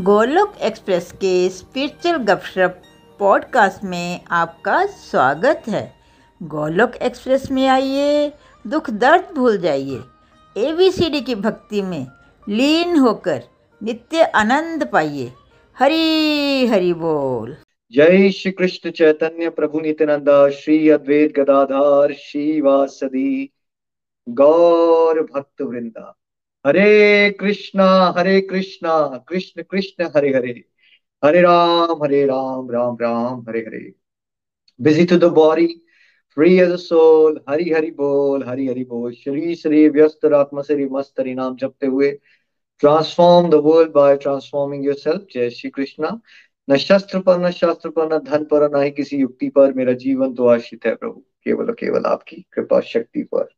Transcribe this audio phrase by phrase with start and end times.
[0.00, 2.82] Golok express के spiritual गपशप
[3.18, 5.92] podcast में आपका स्वागत है।
[6.42, 8.32] गोलोक एक्सप्रेस में आइए,
[8.66, 10.00] दुख दर्द भूल जाइए।
[10.56, 12.06] एबीसीडी की भक्ति में
[12.48, 13.42] लीन होकर
[13.82, 15.32] नित्य आनंद पाइए।
[15.78, 17.56] हरी, हरि बोल।
[17.92, 23.52] जय श्री कृष्ण चैतन्य प्रभु नित्यानंद, श्री अद्वैत गदाधार श्री वासदी
[24.28, 26.16] गौर भक्त वृंदा।
[26.66, 30.64] Hare Krishna Hare Krishna, Krishna Krishna, Hare Hare.
[31.24, 33.92] Hare Ram Hare Ram Ram Ram, Hare Hare.
[34.80, 35.66] Busy to the body
[36.34, 41.20] free as soul Hari Hari बोल, हरि हरि बोल। श्री श्री व्यस्त आत्मा श्री मस्त
[41.20, 42.10] हरि नाम जपते हुए
[42.80, 46.20] transform the world by transforming yourself जय श्री कृष्णा।
[46.70, 49.92] न शस्त्र पर, न शास्त्र पर, न धन पर, न ही किसी युक्ति पर, मेरा
[49.92, 53.48] जीवन तो आश्रित है प्रभु। केवल केवल आपकी कृपा शक्ति पर।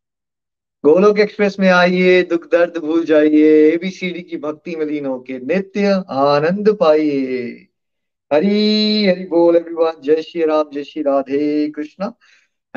[0.85, 6.03] गोलोक एक्सप्रेस में आइए, दुख दर्द भूल जाइए एबीसीडी की भक्ति में लीन होके नित्य
[6.09, 7.67] आनंद पाइए।
[8.33, 12.13] हरी, हरि बोल एवरीवन जय श्री राम, जय Shri Radhe Krishna.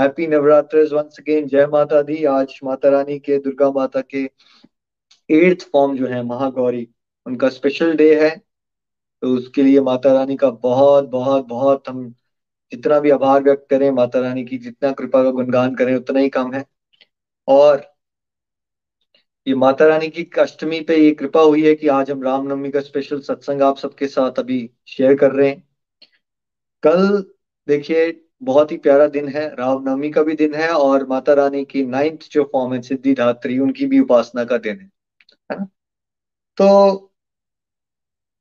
[0.00, 4.30] Happy Navratra once again जय माता दी। आज माता रानी के, दुर्गा माता के
[5.30, 6.88] एट्थ फॉर्म जो है, महागौरी,
[7.26, 8.42] उनका स्पेशल डे है।
[9.22, 12.14] तो उसके लिए माता रानी का बहुत बहुत बहुत हम
[12.72, 16.28] जितना भी आभार व्यक्त करें, माता रानी की जितना कृपा का गुणगान करें, उतना ही
[16.28, 16.64] कम है।
[17.48, 17.95] और
[19.46, 22.80] ये माता रानी की अष्टमी पे ये कृपा हुई है कि आज हम रामनवमी का
[22.80, 25.62] स्पेशल सत्संग आप सबके साथ अभी शेयर कर रहे हैं।
[26.82, 27.24] कल,
[27.68, 31.84] देखिए, बहुत ही प्यारा दिन है रामनवमी का भी दिन है और माता रानी की
[31.84, 34.90] नाइन्थ जो फॉर्म है, सिद्धि धात्री, उनकी भी उपासना का दिन है
[35.52, 35.66] है ना?
[36.58, 36.96] तो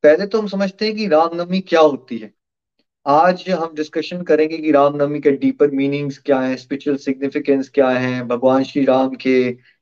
[0.04, 2.34] पहले तो हम समझते हैं कि रामनवमी क्या होती है।
[3.06, 8.24] आज हम डिस्कशन करेंगे कि रामनवमी के डीपर मीनिंग्स क्या है स्पिरिचुअल सिग्निफिकेंस क्या है,
[8.24, 9.75] भगवान श्री राम के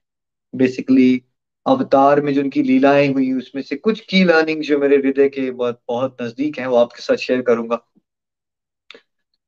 [0.55, 1.23] बेसिकली
[1.65, 5.51] अवतार में जो उनकी लीलाएँ हुई, उसमें से कुछ की लर्निंग जो मेरे हृदय के
[5.51, 7.85] बहुत बहुत नज़दीक हैं, वो आपके साथ शेयर करूँगा।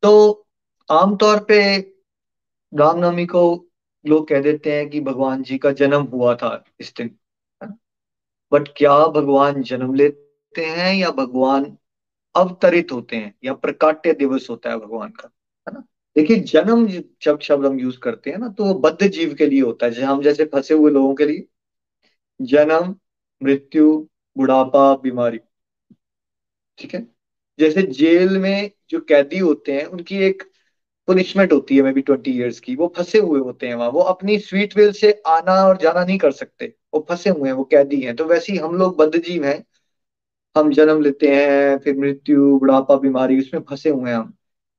[0.03, 0.11] तो
[0.89, 1.59] आमतौर पे
[2.73, 3.41] रामनवमी को
[4.05, 7.17] लोग कह देते हैं कि भगवान जी का जन्म हुआ था इस दिन
[8.51, 11.77] बट क्या भगवान जन्म लेते हैं या भगवान
[12.35, 15.31] अवतरित होते हैं या प्रकाट्य दिवस होता है भगवान का?
[16.17, 16.87] देखिए, जन्म
[17.21, 19.91] जब शब्द हम यूज़ करते हैं ना तो वो बद्ध जीव के लिए होता है।
[19.91, 21.45] जैसे हम जैसे फंसे हुए लोगों के लिए।
[22.41, 22.95] जन्म,
[23.43, 25.39] मृत्यु, बुढ़ापा, बीमारी।
[26.77, 27.07] ठीक है?
[27.59, 30.43] जैसे जेल में जो कैदी होते हैं, उनकी एक
[31.07, 33.99] पुनिशमेंट होती है मे बी ट्वेंटी ईयर्स की। वो फंसे हुए होते हैं वहाँ। वो
[33.99, 37.63] अपनी स्वीट विल से आना और जाना नहीं कर सकते। वो फंसे हुए हैं, वो
[37.63, 39.65] कैदी हैं। तो वैसे ही हम लोग बद्ध जीव हैं।
[40.57, 44.33] हम जन्म लेते हैं, फिर मृत्यु, बुढ़ापा, बीमारी, उसमें फंसे हुए हैं हम।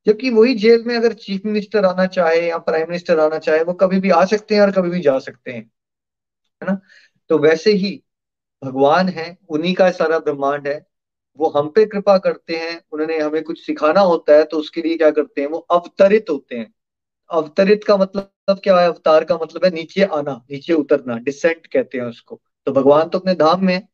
[0.06, 3.72] जबकि वही जेल में अगर चीफ मिनिस्टर आना चाहे या प्राइम मिनिस्टर आना चाहे, वो
[3.74, 5.62] कभी भी आ सकते हैं और कभी भी जा सकते हैं,
[6.62, 6.80] है ना?
[7.30, 8.02] तो वैसे ही
[8.62, 10.86] भगवान है, उन्हीं का सारा ब्रह्मांड है,
[11.38, 14.96] वो हम पे कृपा करते हैं, उन्होंने हमें कुछ सिखाना होता है तो उसके लिए
[14.96, 16.72] क्या करते हैं, वो अवतरित होते हैं।
[17.30, 18.86] अवतरित का मतलब क्या है?
[18.88, 23.18] अवतार का मतलब है नीचे आना, नीचे उतरना डिसेंट कहते हैं उसको। तो भगवान तो
[23.18, 23.88] अपने धाम में है,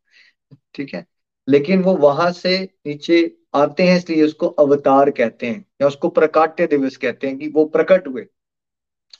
[0.75, 1.06] ठीक है?
[1.49, 6.67] लेकिन वो वहाँ से नीचे आते हैं, इसलिए उसको अवतार कहते हैं, या उसको प्रकाट्य
[6.67, 8.27] दिवस कहते हैं कि वो प्रकट हुए।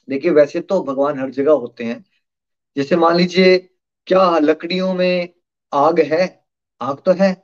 [0.09, 2.05] देखिए, वैसे तो भगवान हर जगह होते हैं।
[2.77, 3.59] जैसे मान लीजिए,
[4.07, 5.29] क्या लकड़ियों में
[5.73, 6.45] आग है?
[6.81, 7.37] आग तो है,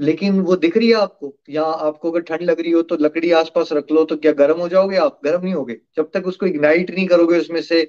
[0.00, 1.34] लेकिन वो दिख रही है आपको?
[1.50, 4.60] या आपको अगर ठंड लग रही हो तो लकड़ी आसपास रख लो तो क्या गर्म
[4.60, 5.20] हो जाओगे आप?
[5.24, 7.82] गर्म नहीं होगे। जब तक उसको इग्नाइट नहीं करोगे, उसमें से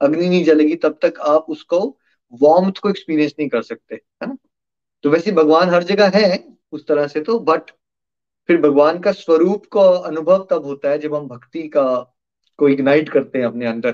[0.00, 1.80] अग्नि नहीं जलेगी, तब तक आप उसको
[2.42, 4.36] वार्म को एक्सपीरियंस नहीं कर सकते, है ना?
[5.02, 7.70] तो वैसे भगवान हर जगह है उस तरह से तो बट
[8.48, 12.14] फिर भगवान का स्वरूप का अनुभव तब होता है जब हम भक्ति का,
[12.58, 13.92] को इग्नाइट करते हैं अपने अंदर।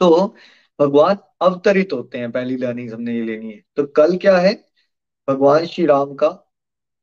[0.00, 0.36] तो
[0.80, 4.64] भगवान अवतरित होते हैं, पहली लर्निंग हमने ये लेनी है। तो कल क्या है?
[5.28, 6.28] भगवान श्री राम का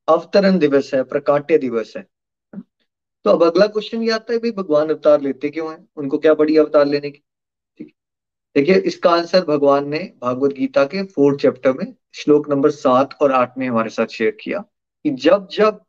[0.07, 2.07] अवतरण दिवस है, प्रकाट्य दिवस है।
[3.23, 5.87] तो अब अगला क्वेश्चन ये आता है, भाई भगवान अवतार लेते क्यों हैं?
[5.95, 7.23] उनको क्या बड़ी अवतार लेने की?
[8.55, 13.31] देखिए इसका आंसर भगवान ने भागवत गीता के फोर्थ चैप्टर में श्लोक नंबर सात और
[13.31, 14.59] आठ में हमारे साथ शेयर किया
[15.05, 15.79] कि जब जब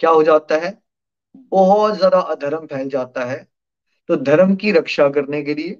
[0.00, 0.78] क्या हो जाता है?
[1.52, 3.46] बहुत ज़्यादा अधर्म फैल जाता है।
[4.08, 5.78] तो धर्म की रक्षा करने के लिए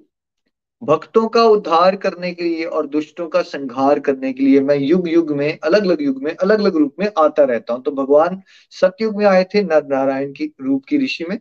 [0.81, 5.07] भक्तों का उद्धार करने के लिए और दुष्टों का संहार करने के लिए मैं युग
[5.09, 8.41] युग में अलग अलग युग में अलग अलग रूप में आता रहता हूँ। तो भगवान
[8.73, 11.37] सतयुग में आए थे नर नारायण की रूप की ऋषि में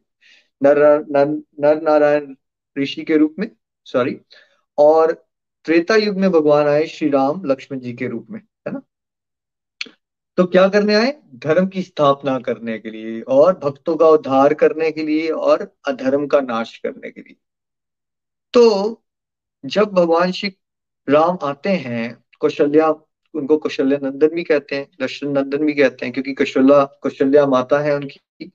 [0.61, 0.78] नर
[1.11, 1.26] नर,
[1.61, 2.35] नर नारायण
[2.76, 3.50] ऋषि के रूप में
[3.87, 4.19] सॉरी
[4.78, 5.26] और
[5.64, 8.82] त्रेता युग में भगवान आए श्री राम लक्ष्मण जी के रूप में, है ना?
[10.36, 11.14] तो क्या करने आए?
[11.34, 16.26] धर्म की स्थापना करने के लिए और भक्तों का उद्धार करने के लिए और अधर्म
[16.26, 17.36] का नाश करने के लिए।
[18.52, 19.02] तो
[19.64, 20.56] जब भगवान श्री
[21.08, 22.88] राम आते हैं, कौशल्या,
[23.34, 27.78] उनको कौशल्य नंदन भी कहते हैं, दर्शन नंदन भी कहते हैं, क्योंकि कौशल्या कौशल्या माता
[27.78, 28.52] है उनकी।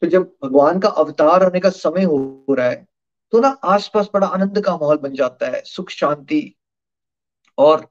[0.00, 2.86] तो जब भगवान का अवतार होने का समय हो रहा है
[3.32, 6.42] तो ना आसपास बड़ा आनंद का माहौल बन जाता है, सुख, शांति
[7.58, 7.86] और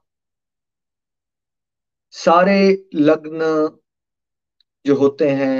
[2.14, 2.56] सारे
[2.96, 3.42] लग्न
[4.84, 5.56] जो होते हैं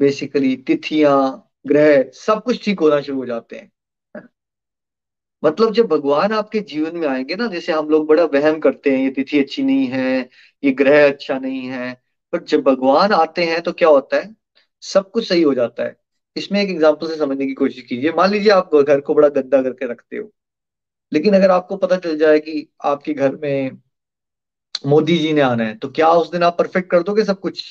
[0.00, 1.20] बेसिकली तिथियाँ,
[1.66, 3.70] ग्रह, सब कुछ ठीक होना शुरू हो जाते हैं।
[5.42, 8.98] मतलब जब भगवान आपके जीवन में आएँगे ना, जैसे हम लोग बड़ा वहम करते हैं,
[8.98, 10.18] ये तिथि अच्छी नहीं है,
[10.62, 11.92] ये ग्रह अच्छा नहीं है
[12.32, 14.34] पर जब भगवान आते हैं तो क्या होता है?
[14.82, 15.96] सब कुछ सही हो जाता है।
[16.36, 19.62] इसमें एक एग्ज़ाम्पल से समझने की कोशिश कीजिए। मान लीजिए आप घर को बड़ा गंदा
[19.62, 20.30] करके रखते हो।
[21.12, 23.78] लेकिन अगर आपको पता चल जाए कि आपके घर में
[24.86, 27.64] मोदी जी ने आना है तो क्या उस दिन आप परफेक्ट कर दोगे सब कुछ?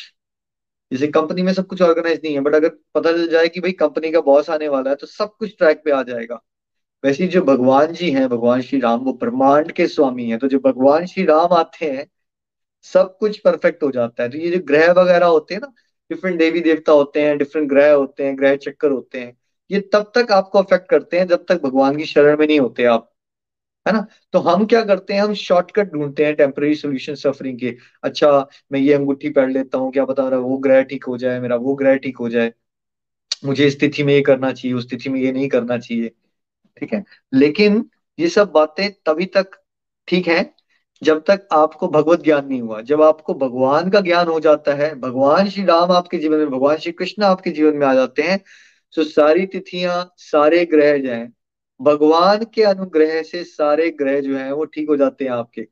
[0.92, 3.72] जैसे कंपनी में सब कुछ ऑर्गेनाइज नहीं है बट अगर पता चल जाए कि भाई
[3.74, 6.42] कंपनी का बॉस आने वाला है तो सब कुछ ट्रैक पे आ जाएगा।
[7.04, 10.60] वैसे जो भगवान जी हैं, भगवान श्री राम, वो ब्रह्मांड के स्वामी हैं तो जो
[10.60, 12.06] भगवान श्री राम आते हैं,
[12.86, 15.74] सब कुछ परफेक्ट हो जाता है। तो ये जो ग्रह वगैरह होते हैं ना
[16.12, 19.38] डिफरेंट देवी देवता होते हैं डिफरेंट ग्रह होते हैं, ग्रह चक्कर होते हैं।
[19.72, 22.84] ये तब तक आपको अफेक्ट करते हैं जब तक भगवान की शरण में नहीं होते
[22.84, 23.12] आप।
[23.88, 24.06] है ना?
[24.34, 25.22] तो हम क्या करते हैं?
[25.22, 29.92] हम शॉर्टकट ढूंढते हैं टेम्पररी सोल्यूशन सफरिंग के। अच्छा मैं ये अंगूठी पहन लेता हूँ,
[29.92, 32.54] क्या बता रहा वो ग्रह ठीक हो जाए, मेरा वो ग्रह ठीक हो जाए।
[33.46, 36.10] मुझे इस तिथि में ये करना चाहिए, उस तिथि में ये नहीं करना चाहिए।
[36.80, 37.04] ठीक है?
[37.34, 39.51] लेकिन ये सब बातें तभी तक
[40.08, 40.55] ठीक है
[41.06, 44.94] जब तक आपको भगवत ज्ञान नहीं हुआ, जब आपको भगवान का ज्ञान हो जाता है,
[44.96, 48.40] भगवान श्री राम आपके जीवन में, भगवान श्री कृष्ण आपके जीवन में आ जाते हैं
[48.94, 51.34] तो सारी तिथियाँ सारे ग्रह जो हैं,
[51.81, 55.68] भगवान के अनुग्रह से सारे ग्रह जो है, वो ठीक हो जाते हैं आपके।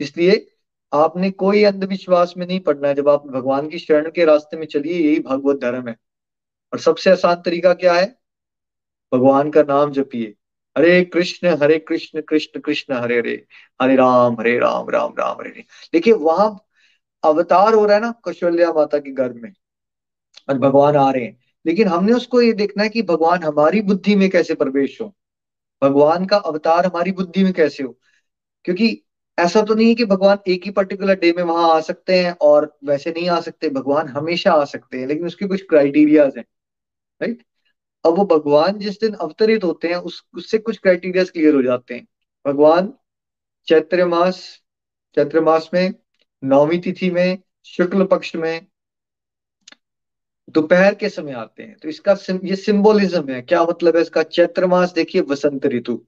[0.00, 0.46] इसलिए
[0.92, 4.66] आपने कोई अंधविश्वास में नहीं पड़ना है, जब आप भगवान की शरण के रास्ते में
[4.66, 5.96] चलिए, यही भगवत धर्म है।
[6.72, 8.06] और सबसे आसान तरीका क्या है?
[9.12, 10.34] भगवान का नाम जपिए।
[10.76, 13.32] हरे कृष्ण हरे कृष्ण कृष्ण कृष्ण, हरे हरे
[13.80, 16.56] हरे राम हरे राम राम राम, हरे हरे। देखिए, वहाँ
[17.22, 19.52] अवतार हो रहा है ना कौशल्या माता के घर में,
[20.48, 24.16] और भगवान आ रहे हैं। लेकिन हमने उसको ये देखना है कि भगवान हमारी बुद्धि
[24.16, 25.12] में कैसे प्रवेश हो?
[25.82, 27.96] भगवान का अवतार हमारी बुद्धि में कैसे हो?
[28.64, 29.02] क्योंकि
[29.38, 32.32] ऐसा तो नहीं है कि भगवान एक ही पर्टिकुलर डे में वहाँ आ सकते हैं,
[32.32, 36.44] और वैसे नहीं आ सकते, भगवान हमेशा आ सकते हैं, लेकिन उसके कुछ क्राइटेरियाज हैं
[37.20, 37.42] राइट
[38.04, 41.94] अब वो भगवान जिस दिन अवतरित होते हैं उस उससे कुछ क्राइटेरिया क्लियर हो जाते
[41.94, 42.06] हैं।
[42.46, 42.92] भगवान
[43.68, 44.62] चैत्र मास
[45.14, 45.94] चैत्र मास में
[46.44, 48.66] नौवीं तिथि में शुक्ल पक्ष में
[50.50, 54.22] दोपहर के समय आते हैं। तो इसका सिम, ये सिंबोलिज्म है। क्या मतलब है इसका?
[54.22, 56.06] चैत्र मास देखिए वसंत ऋतु।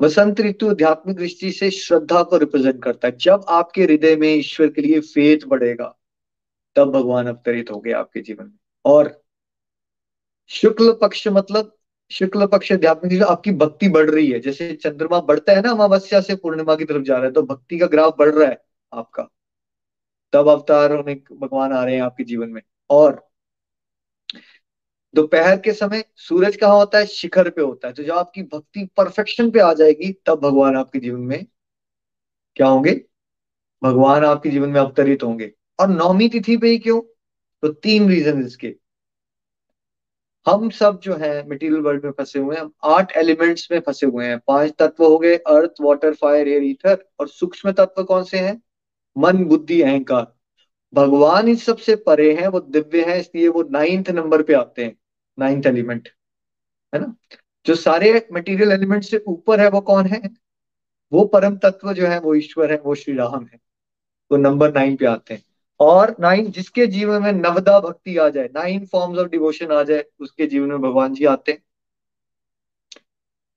[0.00, 4.68] वसंत ऋतु आध्यात्मिक दृष्टि से श्रद्धा को रिप्रेजेंट करता है। जब आपके हृदय में ईश्वर
[4.68, 5.94] के लिए फेथ बढ़ेगा
[6.76, 9.23] तब भगवान अवतरित हो गए आपके जीवन में। और
[10.50, 11.76] शुक्ल पक्ष मतलब
[12.10, 16.34] शुक्ल पक्ष अध्यात्मिक आपकी भक्ति बढ़ रही है, जैसे चंद्रमा बढ़ता है ना अमावस्या से
[16.36, 18.62] पूर्णिमा की तरफ़ जा रहा है तो भक्ति का ग्राफ बढ़ रहा है
[18.92, 19.28] आपका।
[20.32, 23.28] तब अवतार होने भगवान आ रहे हैं आपके जीवन में। और
[25.14, 27.06] दोपहर के समय सूरज कहाँ होता है?
[27.06, 30.98] शिखर पे होता है। तो जब आपकी भक्ति परफेक्शन पे आ जाएगी, तब भगवान आपके
[30.98, 31.46] जीवन में
[32.56, 33.00] क्या होंगे?
[33.82, 37.00] भगवान आपके जीवन में अवतरित होंगे। और नौमी तिथि पे ही क्यों?
[37.62, 38.74] तो तीन रीजन इसके।
[40.46, 44.06] हम सब जो है मटेरियल वर्ल्ड में फंसे हुए हैं, हम आठ एलिमेंट्स में फंसे
[44.06, 48.24] हुए हैं। पाँच तत्व हो गए earth water fire air ether और सूक्ष्म तत्व कौन
[48.24, 48.62] से हैं?
[49.18, 50.34] मन, बुद्धि, अहंकार।
[50.94, 54.96] भगवान इस सबसे परे हैं, वो दिव्य है, इसलिए वो नाइन्थ नंबर पे आते हैं
[55.38, 56.08] नाइन्थ एलिमेंट
[56.94, 57.16] है ना?
[57.66, 60.22] जो सारे मटेरियल एलिमेंट से ऊपर है, वो कौन है?
[61.12, 63.60] वो परम तत्व जो है, वो ईश्वर है, वो श्री राम है।
[64.32, 65.44] वो नंबर नाइन पे आते हैं।
[65.80, 70.04] और नाइन जिसके जीवन में नवदा भक्ति आ जाए, नाइन फॉर्म्स ऑफ़ डिवोशन आ जाए,
[70.20, 71.62] उसके जीवन में भगवान जी आते हैं।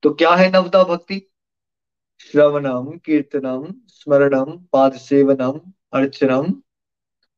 [0.03, 1.31] तो क्या है नवदा भक्ति?
[2.19, 5.61] श्रवणम, कीर्तनम, स्मरणम पाद सेवनम
[5.93, 6.61] अर्चनम,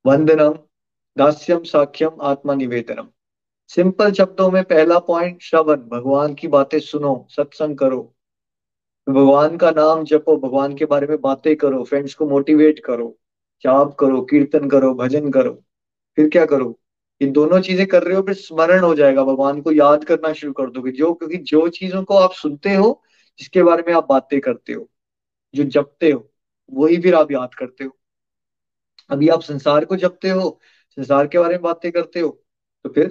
[0.06, 0.54] वंदनम,
[1.18, 3.08] दास्यम, साख्यम आत्मा निवेदनम
[3.68, 8.16] सिंपल शब्दों में पहला पॉइंट श्रवण। भगवान की बातें सुनो, सत्संग करो।
[9.10, 13.19] भगवान का नाम जपो, भगवान के बारे में बातें करो फ्रेंड्स को मोटिवेट करो।
[13.64, 15.54] जाप करो, कीर्तन करो, भजन करो,
[16.18, 16.78] फिर क्या करो?
[17.22, 20.54] ये दोनों चीज़ें कर रहे हो, फिर स्मरण हो जाएगा। भगवान को याद करना शुरू
[20.54, 23.02] कर दोगे। जो, क्योंकि जो चीज़ों को आप सुनते हो,
[23.40, 24.90] जिसके बारे में आप बातें करते हो,
[25.54, 26.30] जो जपते हो,
[26.72, 27.96] वही फिर आप याद करते हो।
[29.10, 30.60] अभी आप संसार को जपते हो,
[30.98, 32.30] संसार के बारे में बातें करते हो
[32.86, 33.10] तो फिर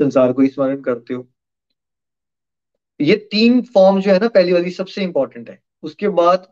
[0.00, 1.26] संसार को स्मरण करते हो।
[3.00, 6.51] ये तीन फॉर्म जो है ना, पहली वाली सबसे इंपॉर्टेंट है। उसके बाद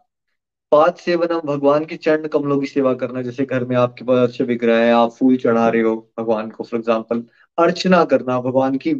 [0.72, 4.28] पाद सेवन हम भगवान के चरण कमलों की सेवा करना, जैसे घर में आपके पास
[4.28, 7.24] अच्छे विग्रह है, आप फूल चढ़ा रहे हो भगवान को फॉर एग्ज़ाम्पल
[7.58, 8.94] अर्चना करना, भगवान की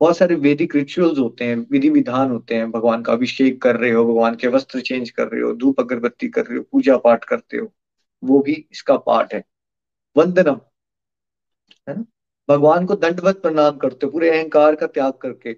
[0.00, 3.90] बहुत सारे वैदिक रिचुअल्स होते हैं, विधि विधान होते हैं, भगवान का अभिषेक कर रहे
[3.90, 7.24] हो, भगवान के वस्त्र चेंज कर रहे हो, धूप अगरबत्ती कर रहे हो पूजा पाठ
[7.24, 7.72] करते हो,
[8.22, 9.42] वो भी इसका पार्ट है।
[10.16, 10.60] वंदनम,
[11.88, 12.04] है ना?
[12.48, 15.56] भगवान को दंडवत प्रणाम करते हो, पूरे अहंकार का त्याग करके।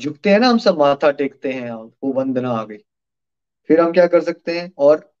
[0.00, 2.78] झुकते हैं ना हम सब, माथा टेकते हैं, वो वंदना आ गई।
[3.68, 4.72] फिर हम क्या कर सकते हैं?
[4.78, 5.14] और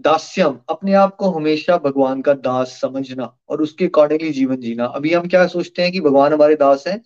[0.00, 5.12] दास्यम, अपने आप को हमेशा भगवान का दास समझना और उसके अकॉर्डिंगली जीवन जीना। अभी
[5.14, 7.02] हम क्या सोचते हैं कि भगवान हमारे दास हैं,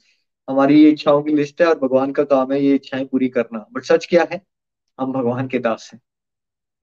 [0.48, 3.66] हमारी ये इच्छाओं की लिस्ट है और भगवान का काम है, ये इच्छाएँ पूरी करना।
[3.72, 4.42] बट सच क्या है?
[5.00, 6.00] हम भगवान के दास हैं।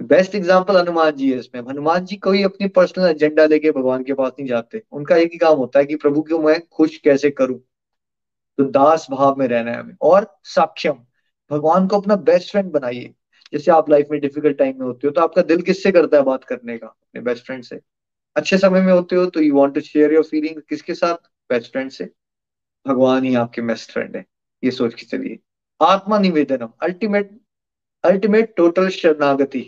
[0.01, 4.13] बेस्ट एग्ज़ाम्पल हनुमान जी है इसमें। हनुमान जी कोई अपनी पर्सनल एजेंडा लेके भगवान के
[4.13, 7.31] पास नहीं जाते। उनका एक ही काम होता है कि, प्रभु को मैं खुश कैसे
[7.31, 7.59] करूँ?
[8.57, 10.95] तो दास भाव में रहना है हमें। और साक्ष्यम
[11.51, 13.13] भगवान को अपना बेस्ट फ्रेंड बनाइए।
[13.53, 16.23] जैसे आप लाइफ में डिफ़िकल्ट टाइम में होते हो तो आपका दिल किससे करता है
[16.23, 16.87] बात करने का?
[16.87, 17.79] अपने बेस्ट फ्रेंड से।
[18.35, 21.15] अच्छे समय में होते हो तो you want to share your feeling किसके साथ?
[21.49, 22.09] बेस्ट फ्रेंड से।
[22.87, 24.25] भगवान ही आपके बेस्ट फ्रेंड है।
[24.63, 25.39] ये सोच के चलिए।
[25.81, 27.39] आत्मा निवेदनम। अल्टीमेट
[28.03, 29.61] अल्टीमेट टोटल शरणागति।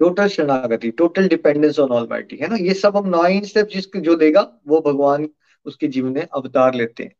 [0.00, 2.56] टोटल शरणागति। टोटल डिपेंडेंस ऑन ऑल है ना?
[2.56, 5.28] ये सब हम नाइन स्टेप जिसके जो देगा, वो भगवान
[5.66, 7.14] उसके जीवन में अवतार लेते हैं।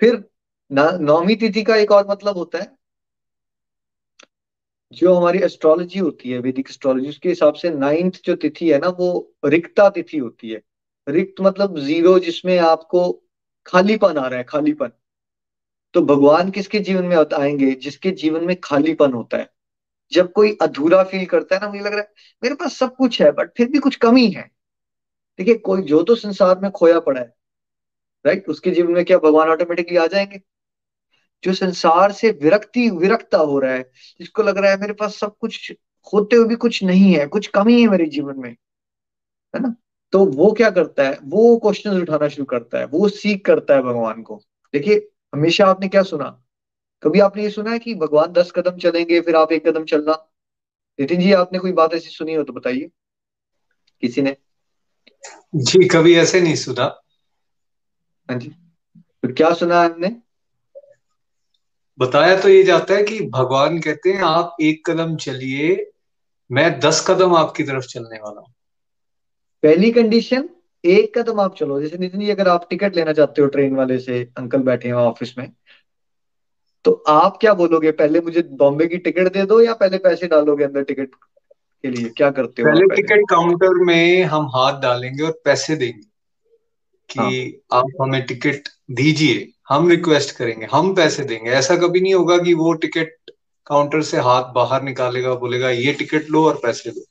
[0.00, 0.24] फिर
[0.70, 2.76] नौमी तिथि का एक और मतलब होता है,
[4.92, 8.88] जो हमारी एस्ट्रोलॉजी होती है वैदिक एस्ट्रोलॉजी उसके हिसाब से नाइन्थ जो तिथि है ना,
[8.88, 10.62] वो रिक्ता तिथि होती है।
[11.08, 13.10] रिक्त मतलब ज़ीरो जिसमें आपको
[13.66, 14.90] खालीपन आ रहा है, खालीपन।
[15.94, 19.50] तो भगवान किसके जीवन में आएँगे, जिसके जीवन में खालीपन होता है।
[20.12, 23.22] जब कोई अधूरा फील करता है ना, मुझे लग रहा है, मेरे पास सब कुछ
[23.22, 24.50] है बट फिर भी कुछ कमी है।
[25.38, 27.34] देखिए, कोई, जो तो संसार में खोया पड़ा है
[28.24, 30.40] राइट उसके जीवन में क्या भगवान ऑटोमेटिकली आ जाएँगे?
[31.44, 33.82] जो संसार से विरक्ति विरक्ता हो रहा है
[34.18, 35.72] जिसको लग रहा है मेरे पास सब कुछ
[36.12, 39.74] होते हुए भी कुछ नहीं है कुछ कमी है मेरे जीवन में है ना?
[40.12, 41.18] तो वो क्या करता है?
[41.24, 44.40] वो क्वेश्चन उठाना शुरू करता है वो सीख करता है भगवान को।
[44.74, 46.42] देखिए हमेशा आपने क्या सुना?
[47.02, 50.12] कभी आपने ये सुना है कि भगवान दस कदम चलेंगे फिर आप एक कदम चलना?
[51.00, 52.90] नितिन जी आपने कोई बात ऐसी सुनी हो तो बताइए
[54.02, 54.36] किसी ने?
[55.54, 56.84] जी कभी ऐसे नहीं सुना।
[58.30, 58.48] हाँ जी।
[58.98, 60.08] तो क्या सुना है हमने
[61.98, 65.92] बताया तो ये जाता है कि भगवान कहते हैं आप एक कदम चलिए
[66.50, 68.52] मैं दस कदम आपकी तरफ़ चलने वाला हूँ।
[69.62, 70.48] पहली कंडीशन
[70.84, 73.98] एक कदम आप चलो। जैसे नितिन जी अगर आप टिकट लेना चाहते हो ट्रेन वाले
[73.98, 75.52] से अंकल बैठे हैं ऑफ़िस में
[76.84, 77.90] तो आप क्या बोलोगे?
[77.92, 82.08] पहले मुझे बॉम्बे की टिकट दे दो या पहले पैसे डालोगे अंदर टिकट के लिए?
[82.08, 83.02] क्या करते हो पहले, पहले?
[83.02, 86.06] टिकट काउंटर में हम हाथ डालेंगे और पैसे देंगे
[87.10, 92.14] कि हाँ। आप हमें टिकट दीजिए। हम रिक्वेस्ट करेंगे, हम पैसे देंगे। ऐसा कभी नहीं
[92.14, 93.30] होगा कि वो टिकट
[93.66, 97.04] काउंटर से हाथ बाहर निकालेगा, बोलेगा, ये टिकट लो और पैसे दो।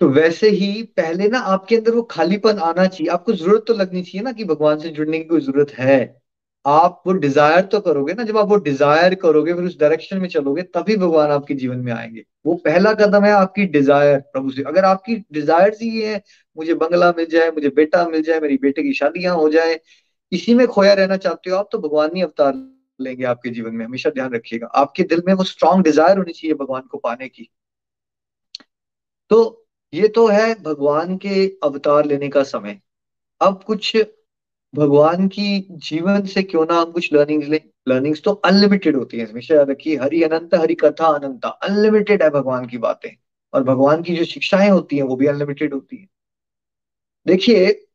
[0.00, 4.02] तो वैसे ही पहले ना आपके अंदर वो खालीपन आना चाहिए। आपको ज़रूरत तो लगनी
[4.02, 6.16] चाहिए ना कि भगवान से जुड़ने की कोई ज़रूरत है।
[6.64, 10.28] आप वो डिज़ायर तो करोगे ना, जब आप वो डिज़ायर करोगे, फिर उस डायरेक्शन में
[10.28, 14.62] चलोगे, तभी भगवान आपके जीवन में आएँगे। वो पहला कदम है आपकी डिज़ायर प्रभु से।
[14.62, 16.22] अगर आपकी डिज़ायर ही है,
[16.56, 19.74] मुझे बंगला मिल जाए, मुझे बेटा मिल जाए, मेरी बेटे की शादियाँ हो जाए
[20.32, 22.54] इसी में खोया रहना चाहते हो आप तो भगवान नहीं अवतार
[23.00, 26.54] लेंगे आपके जीवन में। हमेशा ध्यान रखिएगा। आपके दिल में वो स्ट्रांग डिज़ायर होनी चाहिए
[26.54, 27.48] भगवान को पाने की।
[29.30, 32.80] तो ये तो है भगवान के अवतार लेने का समय।
[33.40, 33.96] अब कुछ
[34.74, 37.60] भगवान की जीवन से क्यों ना हम कुछ लर्निंग्स लें?
[37.88, 42.30] लर्निंग्स तो अनलिमिटेड होती है, हमेशा याद रखिए। हरि अनंत, हरि कथा अनंत अनलिमिटेड है
[42.30, 43.10] भगवान की बातें।
[43.52, 46.08] और भगवान की जो शिक्षाएँ होती हैं, वो भी अनलिमिटेड होती है।
[47.26, 47.87] देखिए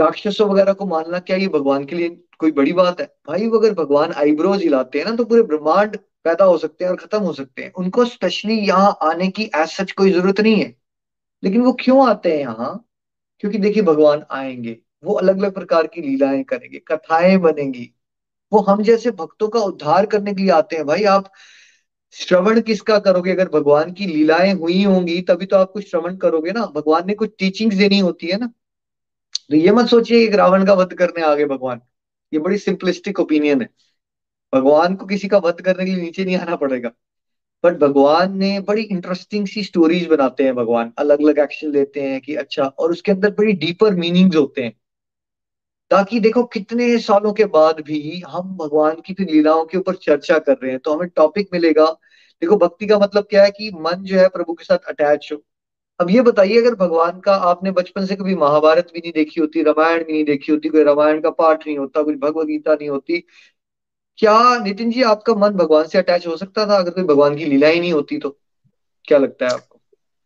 [0.00, 2.08] राक्षसों वगैरह को मानना क्या ये भगवान के लिए
[2.38, 3.06] कोई बड़ी बात है?
[3.28, 6.96] भाई अगर भगवान आईब्रोज हिलाते हैं ना तो पूरे ब्रह्मांड पैदा हो सकते हैं और
[6.96, 10.76] खत्म हो सकते हैं। उनको स्पेशली यहाँ आने की एज सच कोई ज़रूरत नहीं है।
[11.44, 12.88] लेकिन वो क्यों आते हैं यहाँ?
[13.40, 17.90] क्योंकि देखिए, भगवान आएँगे। वो अलग अलग प्रकार की लीलाएँ करेंगे, कथाएँ बनेंगी।
[18.52, 21.32] वो हम जैसे भक्तों का उद्धार करने के लिए आते हैं। भाई, आप
[22.12, 23.30] श्रवण किसका करोगे?
[23.32, 27.14] अगर भगवान की लीलाएँ हुई होंगी, तभी तो आप कुछ श्रवण करोगे ना। भगवान ने
[27.14, 28.52] कुछ टीचिंग्स देनी होती है ना।
[29.50, 31.80] तो ये मत सोचिए कि रावण का वध करने आ गए भगवान।
[32.32, 33.68] ये बड़ी सिंपलिस्टिक ओपिनियन है।
[34.54, 36.90] भगवान को किसी का वध करने के लिए नीचे नहीं आना पड़ेगा।
[37.64, 42.20] बट भगवान ने बड़ी इंटरेस्टिंग सी स्टोरीज बनाते हैं भगवान। अलग अलग एक्शन लेते हैं
[42.20, 44.72] कि अच्छा और उसके अंदर बड़ी डीपर मीनिंग्स होते हैं।
[45.90, 50.38] ताकि देखो, कितने सालों के बाद भी हम भगवान की फिर लीलाओं के ऊपर चर्चा
[50.38, 51.86] कर रहे हैं तो हमें टॉपिक मिलेगा।
[52.42, 55.42] देखो, भक्ति का मतलब क्या है कि मन जो है प्रभु के साथ अटैच हो।
[56.00, 59.62] अब ये बताइए, अगर भगवान का आपने बचपन से कभी महाभारत भी नहीं देखी होती,
[59.62, 62.88] रामायण भी नहीं देखी होती, कोई रामायण का पाठ नहीं होता कुछ भगवत गीता नहीं
[62.88, 63.18] होती,
[64.18, 66.76] क्या नितिन जी आपका मन भगवान से अटैच हो सकता था?
[66.76, 68.36] अगर कोई भगवान की लीला ही नहीं होती तो
[69.04, 69.80] क्या लगता है आपको?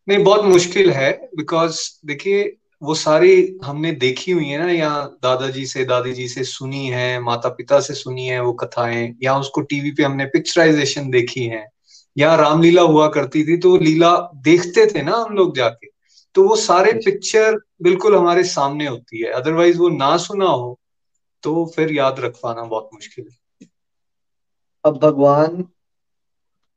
[0.08, 4.90] नहीं, बहुत मुश्किल है बिकॉज़ देखिए, वो सारी हमने देखी हुई है ना, या
[5.22, 9.38] दादाजी से दादी जी से सुनी है माता पिता से सुनी है वो कथाएँ, या
[9.38, 11.66] उसको टीवी पे हमने पिक्चराइजेशन देखी है।
[12.16, 15.88] यहाँ रामलीला हुआ करती थी तो लीला देखते थे ना हम लोग जाके
[16.34, 20.78] तो वो सारे पिक्चर बिल्कुल हमारे सामने होती है। अदरवाइज़ वो ना सुना हो
[21.42, 23.68] तो फिर याद रख पाना बहुत मुश्किल है।
[24.84, 25.64] अब भगवान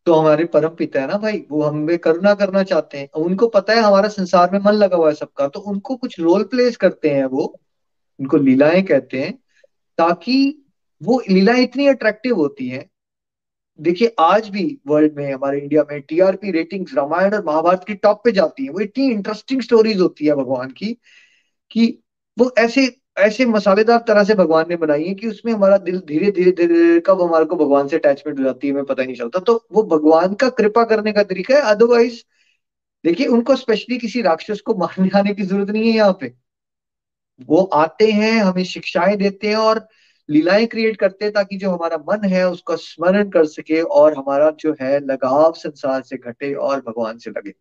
[0.07, 3.73] तो हमारे परम पिता है ना भाई वो हमें करुणा करना चाहते हैं। उनको पता
[3.73, 7.09] है हमारा संसार में मन लगा हुआ है सबका तो उनको कुछ रोल प्लेस करते
[7.09, 7.43] हैं वो
[8.19, 9.33] उनको लीलाएँ कहते हैं
[9.97, 10.37] ताकि
[11.01, 12.89] वो लीलाएँ इतनी अट्रैक्टिव होती हैं
[13.79, 18.21] देखिए, आज भी वर्ल्ड में, हमारे इंडिया में टीआरपी रेटिंग्स रामायण और महाभारत की टॉप
[18.23, 20.93] पे जाती है। वो इतनी इंटरेस्टिंग स्टोरीज होती है भगवान की,
[21.71, 21.99] कि
[22.37, 26.31] वो ऐसे ऐसे मसालेदार तरह से भगवान ने बनाई है कि उसमें हमारा दिल धीरे
[26.31, 29.39] धीरे धीरे कब हमारे को भगवान से अटैचमेंट हो जाती है हमें पता नहीं चलता।
[29.39, 32.23] तो वो भगवान का कृपा करने का तरीका है। अदरवाइज़
[33.03, 36.33] देखिए, उनको स्पेशली किसी राक्षस को मारने आने की ज़रूरत नहीं है यहाँ पे।
[37.47, 39.87] वो आते हैं, हमें शिक्षाएँ देते हैं और
[40.29, 44.49] लीलाएँ क्रिएट करते हैं ताकि जो हमारा मन है उसका स्मरण कर सके और हमारा
[44.59, 47.51] जो है लगाव संसार से घटे और भगवान से लगे।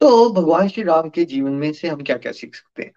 [0.00, 2.92] तो भगवान श्री राम के जीवन में से हम क्या क्या सीख सकते हैं?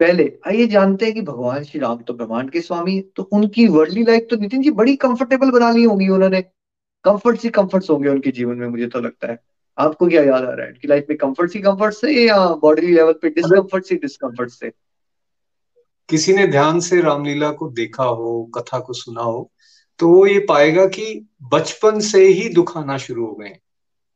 [0.00, 4.04] पहले आइए जानते हैं कि भगवान श्री राम तो ब्रह्मांड के स्वामी तो उनकी वर्ल्डली
[4.04, 6.40] लाइफ तो नितिन जी बड़ी कंफर्टेबल बना ली होगी उन्होंने।
[7.04, 9.38] कंफर्ट सी कंफर्ट्स होंगे उनके जीवन में मुझे तो लगता है।
[9.78, 12.94] आपको क्या याद आ रहा है उनकी लाइफ में कंफर्ट सी कंफर्ट से या बॉडी
[12.94, 14.72] लेवल पे डिस्कम्फर्ट सी डिस्कम्फर्ट से
[16.08, 19.50] किसी ने ध्यान से रामलीला को देखा हो कथा को सुना हो
[19.98, 23.56] तो वो ये पाएगा कि बचपन से ही दुख आना शुरू हो गए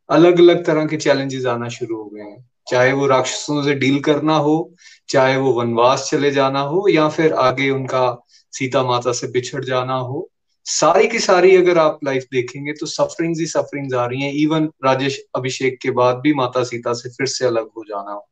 [0.09, 4.01] अलग अलग तरह के चैलेंजेस आना शुरू हो गए हैं। चाहे वो राक्षसों से डील
[4.01, 4.75] करना हो
[5.09, 9.95] चाहे वो वनवास चले जाना हो या फिर आगे उनका सीता माता से बिछड़ जाना
[9.95, 10.31] हो
[10.65, 14.71] सारी की सारी अगर आप लाइफ देखेंगे तो सफरिंग्स ही सफरिंग्स आ रही हैं। इवन
[14.85, 18.29] राजेश अभिषेक के बाद भी माता सीता से फिर से अलग हो जाना हो।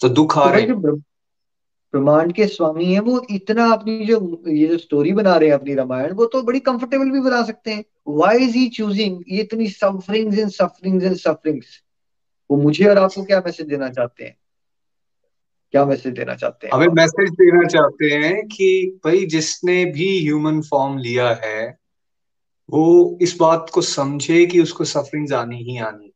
[0.00, 1.02] तो दुख आ तो रहे हैं।
[1.94, 5.74] ब्रह्मांड के स्वामी है वो इतना अपनी जो ये जो स्टोरी बना रहे हैं अपनी
[5.74, 9.68] रामायण वो तो बड़ी कंफर्टेबल भी बना सकते हैं। वाई इज़ ही चूजिंग ये इतनी
[9.68, 11.82] sufferings and sufferings and sufferings
[12.50, 14.36] वो मुझे और आपको क्या मैसेज देना चाहते हैं?
[15.70, 16.74] क्या मैसेज देना चाहते हैं?
[16.74, 21.78] हमें मैसेज देना चाहते हैं कि भाई जिसने भी ह्यूमन फॉर्म लिया है
[22.70, 26.12] वो इस बात को समझे कि उसको सफरिंग आनी ही आनी।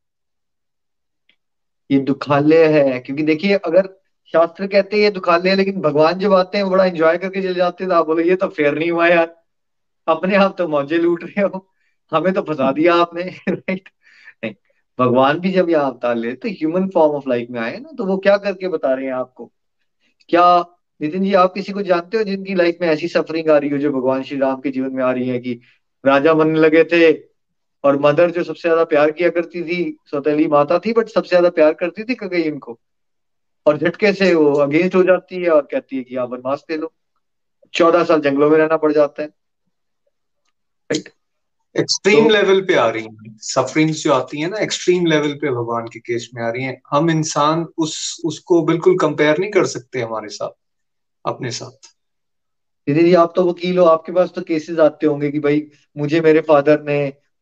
[1.91, 4.04] ये दुखालय है क्योंकि देखिए अगर
[4.35, 7.53] शास्त्र कहते हैं, ये दुखालय है लेकिन भगवान जब आते हैं बड़ा एंजॉय करके चले
[7.55, 9.35] जाते हैं। तो आप बोले, ये तो फेयर नहीं हुआ यार।
[10.07, 11.67] अपने आप तो मौजे लूट रहे हो।
[12.11, 13.89] हमें तो फंसा दिया आपने राइट
[14.43, 14.53] नहीं,
[14.99, 18.05] भगवान भी जब यहाँ अवतार ले तो ह्यूमन फॉर्म ऑफ़ लाइफ में आए ना तो
[18.05, 19.51] वो क्या करके बता रहे हैं आपको?
[20.29, 20.43] क्या
[21.01, 23.77] नितिन जी, आप किसी को जानते हो जिनकी लाइफ में ऐसी सफरिंग आ रही हो,
[23.77, 25.59] जो भगवान श्री राम के जीवन में आ रही है कि
[26.03, 27.11] राजा बनने लगे थे
[27.83, 31.49] और मदर जो सबसे ज़्यादा प्यार किया करती थी सौतेली माता थी बट सबसे ज़्यादा
[31.49, 32.79] प्यार करती थी कगई इनको
[33.65, 36.77] और झटके से वो अगेंस्ट हो जाती है और कहती है कि आप बनवास ले
[36.77, 36.93] लो
[37.73, 39.27] चौदह साल जंगलों में रहना पड़ जाता है।
[40.89, 41.09] राइट
[41.75, 45.87] एक्सट्रीम लेवल पे आ रही हैं। सफरिंग्स जो आती है ना एक्सट्रीम लेवल पे भगवान
[45.87, 50.01] के केस में आ रही हैं। हम इंसान उस उसको बिल्कुल कंपेयर नहीं कर सकते
[50.01, 50.51] हमारे साथ
[51.25, 51.91] अपने साथ।
[52.87, 56.21] दीदी जी आप तो वकील हो आपके पास तो केसेस आते होंगे कि भाई मुझे
[56.21, 56.97] मेरे फादर ने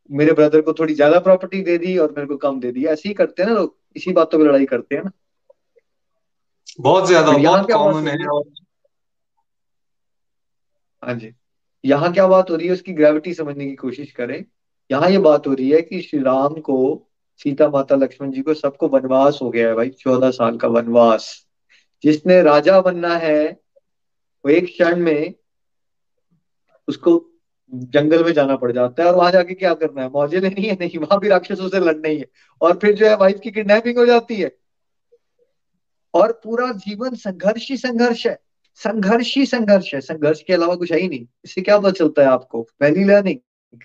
[0.09, 3.09] मेरे ब्रदर को थोड़ी ज़्यादा प्रॉपर्टी दे दी और मेरे को कम दे दी। ऐसे
[3.09, 5.11] ही करते हैं ना लोग इसी बातों पर लड़ाई करते हैं ना।
[6.79, 8.17] बहुत ज़्यादा बहुत कॉमन है
[11.03, 11.33] हाँ जी।
[11.83, 12.73] यहाँ क्या बात हो रही है?
[12.73, 14.43] उसकी ग्रेविटी समझने की कोशिश करें।
[14.89, 16.77] यहाँ ये बात हो रही है कि श्री राम को
[17.41, 21.27] सीता माता लक्ष्मण जी को सबको वनवास हो गया है भाई चौदह साल का वनवास।
[22.03, 23.43] जिसने राजा बनना है
[24.45, 25.33] वो एक क्षण में
[26.87, 27.19] उसको
[27.73, 30.09] जंगल में जाना पड़ जाता है और वहाँ जाके क्या करना है?
[30.09, 30.77] मौजे लेनी है?
[30.79, 32.25] नहीं वहाँ भी राक्षसों से लड़ना ही है।
[32.61, 34.51] और फिर जो है वाइफ की किडनैपिंग हो जाती है।
[36.13, 38.39] और पूरा जीवन संघर्ष ही संघर्ष है।
[38.75, 42.21] संघर्ष ही संघर्ष है। संघर्ष के अलावा कुछ है ही नहीं। इससे क्या पता चलता
[42.21, 42.61] है आपको?
[42.79, 43.79] पहली लर्निंग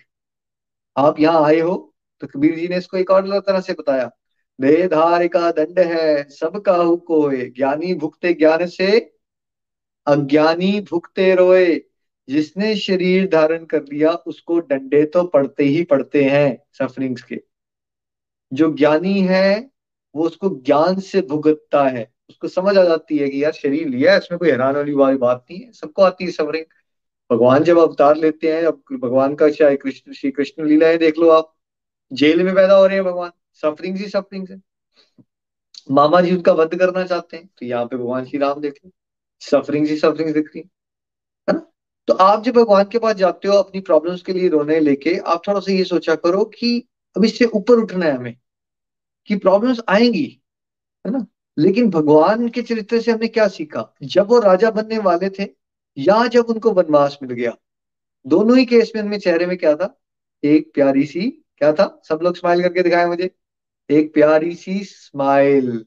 [0.96, 4.10] आप यहाँ आए हो तो कबीर जी ने इसको एक और तरह से बताया।
[4.60, 9.14] देधार का दंड है, सबका को ज्ञानी भुगते ज्ञान से,
[10.06, 11.80] अज्ञानी भुगते रोए।
[12.28, 17.42] जिसने शरीर धारण कर लिया, उसको डंडे तो पड़ते ही पड़ते हैं सफरिंग्स के।
[18.52, 19.70] जो ज्ञानी है,
[20.16, 24.12] वो उसको ज्ञान से भुगतता है। उसको समझ आ जाती है कि यार, शरीर लिया
[24.12, 26.64] है, इसमें कोई हैरान वाली बात नहीं है, सबको आती है सफरिंग
[27.30, 31.18] भगवान जब अवतार लेते हैं, अब भगवान का चाहे कृष्ण श्री कृष्ण लीला है देख
[31.18, 31.54] लो आप,
[32.12, 33.30] जेल में पैदा हो रहे हैं भगवान
[33.62, 34.56] सफरिंग ही सफरिंग से
[35.90, 38.90] मामा जी उनका वध करना चाहते हैं तो यहाँ पे भगवान श्री राम देख लो
[39.40, 40.60] सफरिंग ही सफरिंग दिख रही
[41.48, 41.60] है ना?
[42.08, 45.42] तो आप जब भगवान के पास जाते हो, अपनी प्रॉब्लम्स के लिए रोने लेके, आप
[45.48, 48.36] थोड़ा सा ये सोचा करो कि अब इससे ऊपर उठना है हमें,
[49.26, 50.42] कि प्रॉब्लम्स आएँगी,
[51.06, 51.26] है ना?
[51.58, 53.94] लेकिन भगवान के चरित्र से हमने क्या सीखा?
[54.02, 55.48] जब वो राजा बनने वाले थे,
[55.96, 57.56] या जब उनको वनवास मिल गया,
[58.26, 59.94] दोनों ही केस में उनमें चेहरे में क्या था?
[60.42, 62.00] एक प्यारी सी, क्या था?
[62.08, 63.30] सब लोग स्माइल करके दिखाए मुझे।
[63.90, 65.84] एक प्यारी सी स्माइल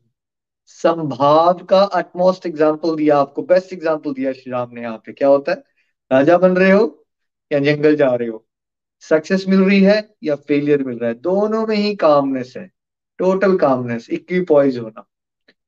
[0.68, 5.28] संभाव का अटमोस्ट एग्ज़ाम्पल दिया आपको बेस्ट एग्ज़ाम्पल दिया श्री राम ने यहाँ पे। क्या
[5.28, 5.64] होता है?
[6.12, 7.06] राजा बन रहे हो,
[7.52, 8.46] या जंगल जा रहे हो?
[9.04, 11.16] सक्सेस मिल रही है, या फेलियर मिल रहा है?
[11.16, 12.72] दोनों में ही कामनेस है
[13.20, 15.08] टोटल कामनेस इक्वी पॉइज होना।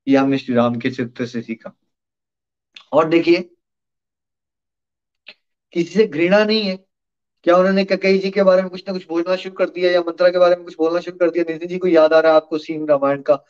[0.08, 1.74] ये हमने श्री राम के चित्र से सीखा।
[2.92, 3.50] और देखिए
[5.74, 6.76] किसी से घृणा नहीं है।
[7.44, 10.02] क्या उन्होंने ककई जी के बारे में कुछ ना कुछ बोलना शुरू कर दिया या
[10.02, 11.44] मंत्रा के बारे में कुछ बोलना शुरू कर दिया?
[11.50, 13.44] नितिन जी को याद आ रहा है आपको सीन रामायण का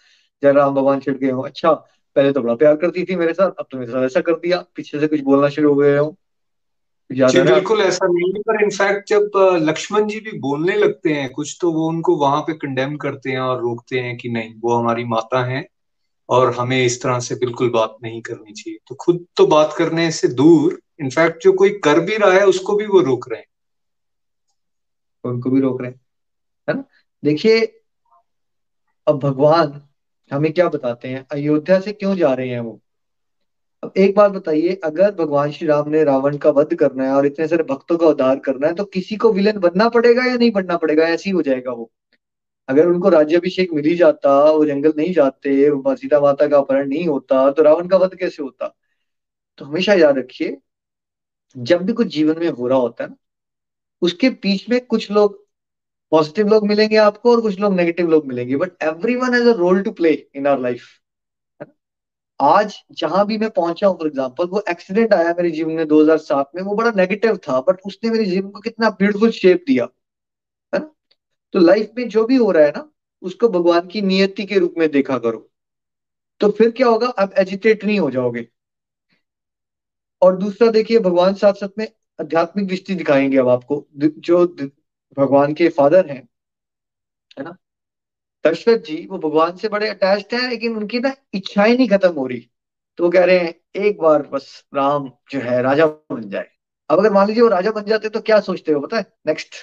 [0.44, 1.72] जब राम भगवान छिड़ गए हो। अच्छा
[2.16, 4.66] पहले तो बड़ा प्यार करती थी मेरे साथ अब तो मेरे साथ ऐसा कर दिया।
[4.76, 6.16] पीछे से कुछ बोलना शुरू हो गए हो।
[7.12, 11.58] जी बिल्कुल ऐसा नहीं है। पर इनफैक्ट जब लक्ष्मण जी भी बोलने लगते हैं कुछ
[11.62, 15.04] तो वो उनको वहाँ पे कंडेम करते हैं और रोकते हैं कि नहीं वो हमारी
[15.06, 15.68] माता हैं।
[16.34, 20.12] और हमें इस तरह से बिल्कुल बात नहीं करनी चाहिए। तो खुद तो बात करने
[20.12, 23.48] से दूर, इनफैक्ट जो कोई कर भी रहा है, उसको भी वो रोक रहे हैं।
[25.24, 26.02] उनको भी रोक रहे हैं,
[26.69, 26.84] है ना?
[27.24, 27.82] देखिए,
[29.08, 29.82] अब भगवान
[30.32, 31.26] हमें क्या बताते हैं?
[31.32, 32.80] अयोध्या से क्यों जा रहे हैं वो?
[33.84, 37.26] अब एक बात बताइए, अगर भगवान श्री राम ने रावण का वध करना है और
[37.26, 40.52] इतने सारे भक्तों का उद्धार करना है तो किसी को विलन बनना पड़ेगा या नहीं
[40.52, 41.04] बनना पड़ेगा?
[41.04, 41.91] ऐसे ही हो जाएगा वो।
[42.69, 47.08] अगर उनको राज्यभिषेक मिल ही जाता वो जंगल नहीं जाते, सीता माता का अपहरण नहीं
[47.08, 48.73] होता तो रावण का वध कैसे होता?
[49.58, 50.58] तो हमेशा याद रखिए,
[51.56, 53.15] जब भी कुछ जीवन में हो रहा होता है ना,
[54.02, 55.41] उसके बीच में कुछ लोग
[56.12, 59.54] पॉजिटिव लोग मिलेंगे आपको और कुछ लोग नेगेटिव लोग मिलेंगे but every one has a
[59.58, 60.84] role to play in our life
[62.39, 66.49] आज जहाँ भी मैं पहुँचा हूँ फॉर एग्ज़ाम्पल वो एक्सीडेंट आया मेरे जीवन में 2007
[66.56, 69.88] में, वो बड़ा नेगेटिव था बट उसने मेरे जीवन को कितना ब्यूटीफुल शेप दिया।
[71.54, 74.74] तो लाइफ में जो भी हो रहा है ना, उसको भगवान की नियति के रूप
[74.78, 75.52] में देखा करो।
[76.39, 77.08] तो फिर क्या होगा?
[77.08, 78.48] आप एजिटेट नहीं हो जाओगे।
[80.22, 81.88] और दूसरा देखिए, भगवान साथ साथ में
[82.22, 84.46] आध्यात्मिक दृष्टि दिखाएँगे अब आपको। जो
[85.18, 86.30] भगवान के फादर हैं,
[87.39, 87.58] है ना?
[88.48, 92.28] दशरथ जी, वो भगवान से बड़े अटैच्ड हैं, लेकिन उनकी ना इच्छाएँ नहीं खत्म हो
[92.28, 92.50] रही।
[92.98, 96.50] तो वो कह रहे हैं, एक बार बस राम जो है, राजा बन जाए।
[96.89, 98.82] अब अगर मान लीजिए वो राजा बन जाते तो क्या सोचते हो?
[98.82, 99.13] पता है?
[99.28, 99.56] नेक्स्ट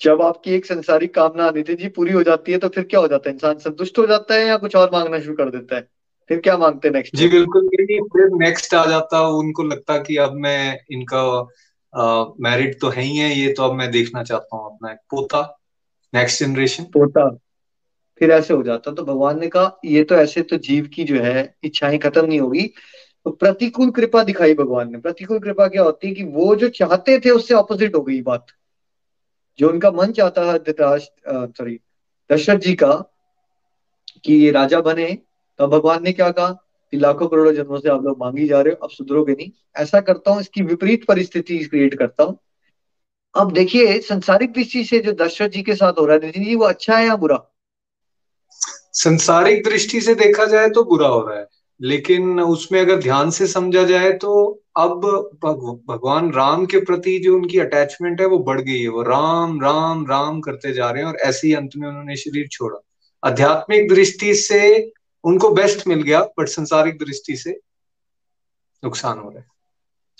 [0.00, 3.08] जब आपकी एक संसारिक कामना नितिन जी पूरी हो जाती है तो फिर क्या हो
[3.08, 3.34] जाता है?
[3.34, 5.88] इंसान संतुष्ट हो जाता है या कुछ और मांगना शुरू कर देता है?
[6.30, 10.34] फिर क्या मांगते हैं नेक्स्ट जी बिल्कुल फिर नेक्स्ट आ जाता उनको लगता कि अब
[10.36, 11.22] मैं इनका
[12.40, 15.40] मैरिड तो है ही है ये तो अब मैं देखना चाहता हूँ अपना एक पोता
[16.14, 17.28] नेक्स्ट जनरेशन पोता।
[18.20, 21.20] फिर ऐसे हो जाता तो भगवान ने कहा ये तो ऐसे तो जीव की जो
[21.22, 22.66] है इच्छाएँ खत्म नहीं होगी।
[23.26, 27.18] तो प्रतिकूल कृपा दिखाई भगवान ने। प्रतिकूल कृपा क्या होती है कि वो जो चाहते
[27.18, 28.46] थे उससे ऑपोजिट हो गई बात।
[29.60, 30.58] जो उनका मन चाहता है
[30.98, 31.78] सॉरी
[32.30, 32.92] दशरथ जी का,
[34.24, 35.06] कि ये राजा बने
[35.58, 36.50] तो भगवान ने क्या कहा,
[36.92, 40.00] कि लाखों करोड़ों जन्मों से आप लोग मांगी जा रहे हो, अब सुधरोगे नहीं। ऐसा
[40.00, 42.38] करता हूँ, इसकी विपरीत परिस्थिति क्रिएट करता हूँ।
[43.34, 46.54] अब देखिए, संसारिक दृष्टि से जो दशरथ जी के साथ हो रहा है नितिन जी,
[46.54, 47.38] वो अच्छा है या बुरा?
[48.94, 51.46] संसारिक दृष्टि से देखा जाए तो बुरा हो रहा है।
[51.80, 55.00] लेकिन उसमें अगर ध्यान से समझा जाए तो अब
[55.88, 60.06] भगवान राम के प्रति जो उनकी अटैचमेंट है वो बढ़ गई है। वो राम राम
[60.06, 62.78] राम करते जा रहे हैं और ऐसे ही अंत में उन्होंने शरीर छोड़ा।
[63.24, 64.92] आध्यात्मिक दृष्टि से
[65.24, 67.60] उनको बेस्ट मिल गया बट संसारिक दृष्टि से
[68.84, 69.46] नुकसान हो रहा है।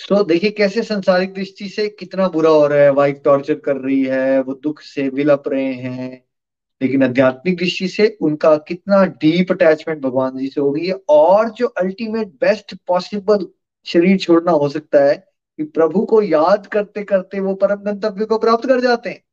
[0.08, 2.90] तो देखिए, कैसे संसारिक दृष्टि से कितना बुरा हो रहा है?
[2.90, 6.24] वाइफ टॉर्चर कर रही है, वो दुख से विलप रहे हैं।
[6.82, 11.50] लेकिन आध्यात्मिक दृष्टि से उनका कितना डीप अटैचमेंट भगवान जी से हो गई है और
[11.50, 13.46] जो अल्टीमेट बेस्ट पॉसिबल
[13.84, 15.14] शरीर छोड़ना हो सकता है
[15.58, 19.24] कि प्रभु को याद करते करते वो परम गंतव्य को प्राप्त कर जाते हैं।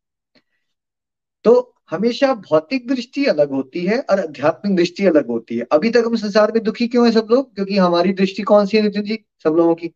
[1.43, 6.03] तो हमेशा भौतिक दृष्टि अलग होती है और आध्यात्मिक दृष्टि अलग होती है। अभी तक
[6.05, 7.55] हम संसार में दुखी क्यों है सब लोग?
[7.55, 9.25] क्योंकि हमारी दृष्टि कौन सी है नितिन जी?
[9.43, 9.91] सब लोगों की।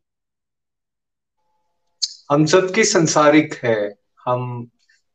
[2.32, 4.70] हम सबकी संसारिक है। हम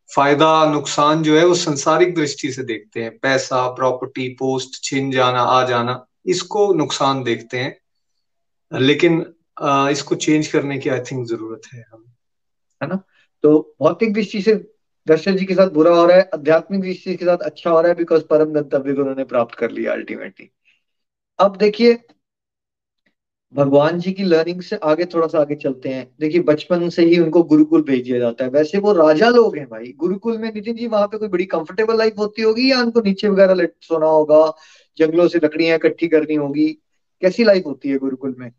[0.08, 5.42] फ़ायदा, नुकसान जो है वो संसारिक दृष्टि से देखते हैं। पैसा प्रॉपर्टी पोस्ट छिन जाना,
[5.42, 7.76] आ जाना, इसको नुकसान देखते हैं।
[8.72, 9.20] लेकिन
[9.90, 12.04] इसको चेंज करने की आई थिंक ज़रूरत है। हम
[12.82, 13.00] है ना?
[13.44, 14.54] तो भौतिक दृष्टि से
[15.06, 17.88] दर्शन जी के साथ बुरा हो रहा है, आध्यात्मिक दृष्टि के साथ अच्छा हो रहा
[17.88, 20.50] है बिकॉज़ परम गंतव्य को उन्होंने प्राप्त कर लिया अल्टीमेटली
[21.38, 21.98] अब देखिए
[23.54, 27.18] भगवान जी की लर्निंग से आगे थोड़ा सा आगे चलते हैं। देखिए, बचपन से ही
[27.18, 30.76] उनको गुरुकुल भेज दिया जाता है। वैसे वो राजा लोग हैं भाई। गुरुकुल में नितिन
[30.76, 34.52] जी, वहाँ पे कोई बड़ी कंफर्टेबल लाइफ होती होगी या उनको नीचे वगैरह सोना होगा,
[34.98, 36.68] जंगलों से लकड़ियाँ इकट्ठी करनी होगी?
[37.22, 38.50] कैसी लाइफ होती है गुरुकुल में?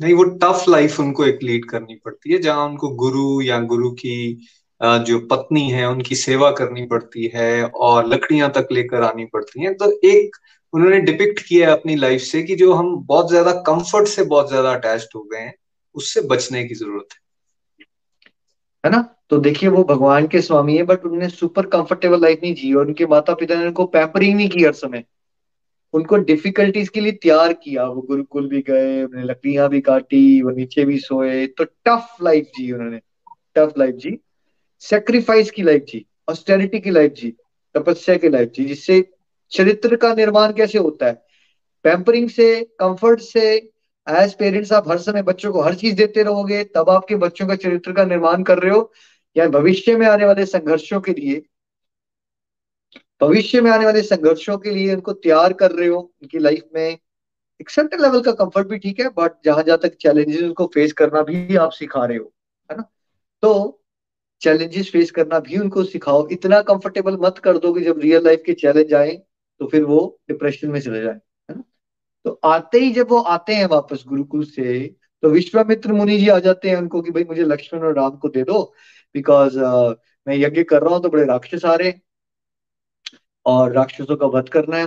[0.00, 3.90] नहीं, वो टफ लाइफ उनको एक लीड करनी पड़ती है, जहाँ उनको गुरु या गुरु
[3.90, 4.46] की
[4.82, 9.74] जो पत्नी है, उनकी सेवा करनी पड़ती है और लकड़ियाँ तक लेकर आनी पड़ती हैं।
[9.74, 10.36] तो एक
[10.72, 14.48] उन्होंने डिपिक्ट किया है अपनी लाइफ से कि जो हम बहुत ज़्यादा कंफर्ट से बहुत
[14.48, 15.54] ज़्यादा अटैच्ड हो गए हैं,
[15.94, 17.20] उससे बचने की ज़रूरत है।
[18.84, 19.16] है ना?
[19.30, 22.86] तो देखिए, वो भगवान के स्वामी है बट उन्होंने सुपर कंफर्टेबल लाइफ नहीं जी, और
[22.86, 25.04] उनके माता पिता ने उनको पैम्परिंग नहीं की हर समय।
[25.94, 30.50] उनको डिफिकल्टीज के लिए तैयार किया। वो गुरुकुल भी गए, उन्होंने लकड़ियाँ भी काटी, वो
[30.50, 33.00] नीचे भी सोए। तो टफ लाइफ जी उन्होंने।
[33.56, 34.18] टफ लाइफ जी।
[34.80, 37.34] सेक्रीफाइस की लाइफ जी। ऑस्टेरिटी की लाइफ जी।
[37.74, 39.00] तपस्या की लाइफ जी, जिससे
[39.52, 41.22] चरित्र का निर्माण कैसे होता है?
[41.84, 43.50] पैम्परिंग से कंफर्ट से
[44.06, 47.56] एज पेरेंट्स आप हर समय बच्चों को हर चीज़ देते रहोगे, तब आपके बच्चों का
[47.56, 48.92] चरित्र का निर्माण कर रहे हो,
[49.36, 51.42] या भविष्य में आने वाले संघर्षों के लिए?
[53.20, 56.98] भविष्य में आने वाले संघर्षों के लिए उनको तैयार कर रहे हो, उनकी लाइफ में,
[57.60, 60.92] एक सर्टन लेवल का कंफर्ट भी ठीक है बट जहाँ जहाँ तक चैलेंजेस उनको फेस
[60.92, 62.32] करना भी आप सिखा रहे हो,
[62.70, 62.84] है ना?
[63.42, 63.82] तो
[64.42, 68.42] चैलेंजेस फेस करना भी उनको सिखाओ, इतना कंफर्टेबल मत कर दो कि जब रियल लाइफ
[68.46, 69.20] के चैलेंज आए
[69.62, 71.14] तो फिर वो डिप्रेशन में चले जाए
[71.50, 71.62] है ना?
[72.24, 76.38] तो आते ही जब वो आते हैं वापस गुरुकुल से तो विश्वामित्र मुनि जी आ
[76.38, 78.74] जाते हैं उनको कि भाई मुझे लक्ष्मण और राम को दे दो
[79.14, 79.94] बिकॉज़ uh,
[80.28, 81.92] मैं यज्ञ कर रहा हूँ तो बड़े राक्षस आ रहे
[83.46, 84.86] और राक्षसों का वध करना है।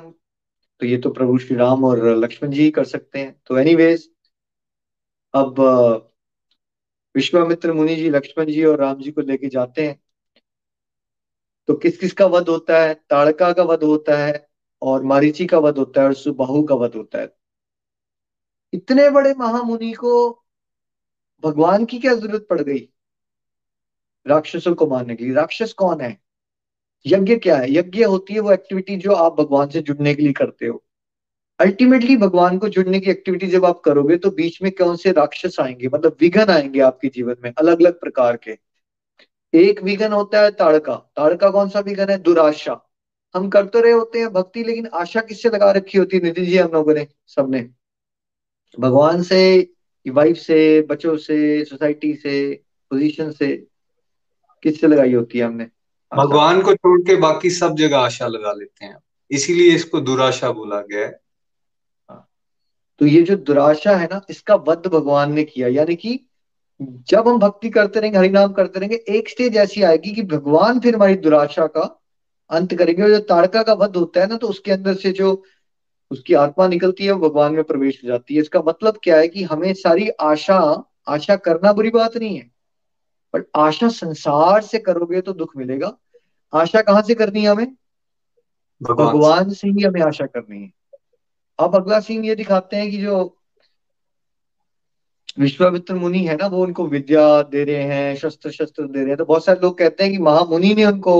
[0.80, 4.12] तो ये तो प्रभु श्री राम और लक्ष्मण जी कर सकते हैं। तो एनीवेज
[5.34, 5.60] अब
[7.16, 10.00] विश्वामित्र मुनि जी लक्ष्मण जी और राम जी को लेके जाते हैं।
[11.68, 12.94] तो किस किस का वध होता है?
[12.94, 14.48] ताड़का का वध होता है।
[14.86, 17.36] और मारीची का वध होता है और सुबाहु का वध होता है।
[18.74, 20.44] इतने बड़े महामुनि को
[21.44, 22.90] भगवान की क्या ज़रूरत पड़ गई?
[24.28, 26.22] राक्षसों को मारने की राक्षस कौन है?
[27.06, 27.74] यज्ञ क्या है?
[27.74, 30.84] यज्ञ होती है वो एक्टिविटी जो आप भगवान से जुड़ने के लिए करते हो।
[31.60, 35.60] अल्टीमेटली भगवान को जुड़ने की एक्टिविटी जब आप करोगे तो बीच में कौन से राक्षस
[35.60, 35.88] आएँगे?
[35.88, 38.58] मतलब विघन आएँगे आपके जीवन में अलग अलग प्रकार के।
[39.54, 42.18] एक विघन होता है ताड़का। ताड़का कौन सा विघन है?
[42.18, 42.85] दुराशा।
[43.36, 46.24] हम करते रहे होते हैं भक्ति लेकिन आशा किससे लगा रखी होती है?
[46.24, 47.70] नितिन जी हम लोगों ने सबने।
[48.80, 49.72] भगवान से
[50.08, 53.68] वाइफ से बच्चों से सोसाइटी से पोजीशन से
[54.64, 55.68] किससे लगाई होती है हमने?
[56.18, 58.98] भगवान को छोड़ के बाकी सब जगह आशा लगा लेते हैं।
[59.32, 61.20] इसीलिए इसको दुराशा बोला गया है।
[62.10, 62.30] हाँ।
[63.00, 66.30] तो ये जो दुराशा है ना इसका वध भगवान ने किया। यानी कि
[66.82, 70.96] जब हम भक्ति करते रहेंगे हरिनाम करते रहेंगे एक स्टेज ऐसी आएगी कि भगवान फिर
[70.96, 72.02] हमारी दुराशा का
[72.50, 75.32] अंत करेंगे। और जो ताड़का का वध होता है ना तो उसके अंदर से जो
[76.12, 79.28] उसकी आत्मा निकलती है वो भगवान में प्रवेश हो जाती है। इसका मतलब क्या है
[79.28, 80.60] कि हमें सारी आशा
[81.08, 82.50] आशा करना बुरी बात नहीं है
[83.34, 85.98] बट आशा संसार से करोगे तो दुख मिलेगा।
[86.54, 87.76] आशा कहाँ से करनी है हमें?
[88.82, 90.72] भगवान से। ही हमें आशा करनी है।
[91.60, 93.18] अब अगला सीन ये दिखाते हैं कि जो
[95.40, 99.18] विश्वामित्र मुनि है ना वो उनको विद्या दे रहे हैं शस्त्र शस्त्र दे रहे हैं।
[99.18, 101.16] तो बहुत सारे लोग कहते हैं कि महामुनि ने उनको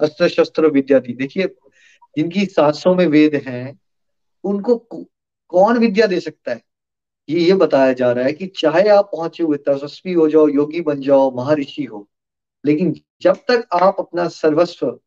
[0.00, 1.46] अस्त्र शस्त्र विद्या दी देखिए,
[2.16, 3.78] जिनकी सांसों में वेद हैं,
[4.44, 4.76] उनको
[5.48, 6.62] कौन विद्या दे सकता है?
[7.28, 10.80] ये ये बताया जा रहा है कि चाहे आप पहुँचे हुए तपस्वी हो जाओ, योगी
[10.80, 12.08] बन जाओ, महर्षि हो,
[12.66, 14.98] लेकिन जब तक आप अपना सर्वस्व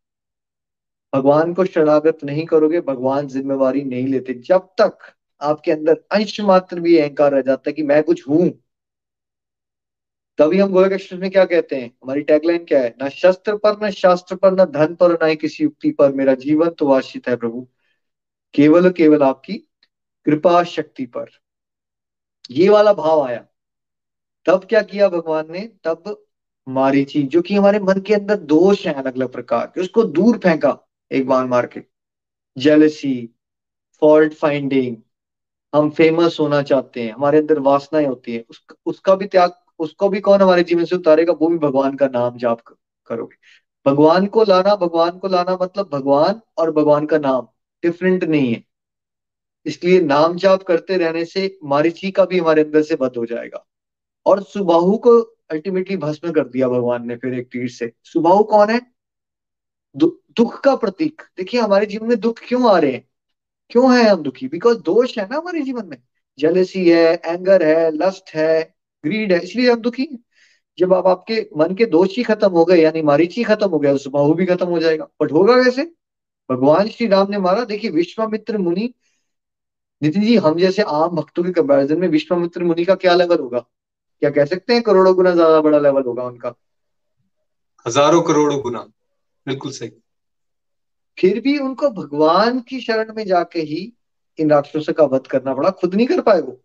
[1.16, 4.98] भगवान को शरणागत नहीं करोगे, भगवान जिम्मेवारी नहीं लेते। जब तक
[5.42, 8.50] आपके अंदर अंश मात्र भी अहंकार रह जाता है कि मैं कुछ हूँ
[10.42, 11.92] तभी हम एक्सप्रेस में क्या कहते हैं?
[12.04, 12.96] हमारी टैगलाइन क्या है?
[13.02, 16.34] ना शस्त्र पर न शास्त्र पर न धन पर न ही किसी युक्ति पर। मेरा
[16.34, 17.68] जीवन तो वाशित है प्रभु।
[18.54, 19.54] केवल केवल आपकी
[20.26, 21.26] कृपा शक्ति पर।
[22.52, 23.46] ये वाला भाव आया।
[24.46, 25.60] तब क्या किया भगवान ने?
[25.84, 26.26] तब
[26.70, 30.38] मारीची जो कि हमारे मन के अंदर दोष है अलग अलग प्रकार के उसको दूर
[30.38, 30.78] फेंका
[31.12, 31.82] एक बार मार के।
[32.58, 33.30] जेलसी
[34.02, 34.98] फॉल्ट फाइंडिंग
[35.76, 40.10] हम फ़ेमस होना चाहते हैं हमारे अंदर वासनाएँ होती है उस, उसका भी त्याग उसको
[40.10, 41.34] भी कौन हमारे जीवन से उतारेगा?
[41.34, 42.62] वो भी भगवान का नाम जाप
[43.08, 43.36] करोगे।
[43.92, 47.48] भगवान को लाना भगवान को लाना मतलब भगवान और भगवान का नाम।
[47.84, 48.64] डिफरेंट नहीं है।
[49.66, 53.68] इसलिए नाम जाप करते रहने से मारिची का भी हमारे अंदर से बद हो जाएगा।
[54.26, 58.70] और सुबाहु को अल्टीमेटली भस्म कर दिया भगवान ने फिर एक तीर से। सुबाहु कौन
[58.70, 58.82] है?
[59.96, 63.10] दु, दुख का प्रतीक। देखिए हमारे जीवन में दुख क्यों आ रहे हैं?
[63.70, 64.48] क्यों है हम दुखी?
[64.48, 65.98] बिकॉज़ दोष है ना हमारे जीवन में।
[66.40, 70.20] जेलेसी है एंगर है लस्ट है। ग्रीड है इसलिए हम दुखी हैं।
[70.78, 73.92] जब आप आपके मन के दोष ही खत्म हो गए यानी मारीची खत्म हो गया
[73.92, 75.84] तो सुबाहु भी खत्म हो जाएगा। बट होगा कैसे?
[76.50, 78.94] भगवान श्री राम ने मारा। देखिए विश्वामित्र मुनि
[80.02, 83.60] नितिन जी हम जैसे आम भक्तों के कंपैरिजन में विश्वामित्र मुनि का क्या लेवल होगा?
[84.22, 84.82] क्या कह सकते हैं?
[84.84, 86.54] करोड़ों गुना ज़्यादा बड़ा लेवल होगा उनका।
[87.86, 88.80] हज़ारों करोड़ों गुना।
[89.48, 89.92] बिल्कुल सही।
[91.18, 93.92] फिर भी उनको भगवान की शरण में जाके ही
[94.40, 96.60] इन राक्षसों का वध करना पड़ा। खुद नहीं कर पाए वो।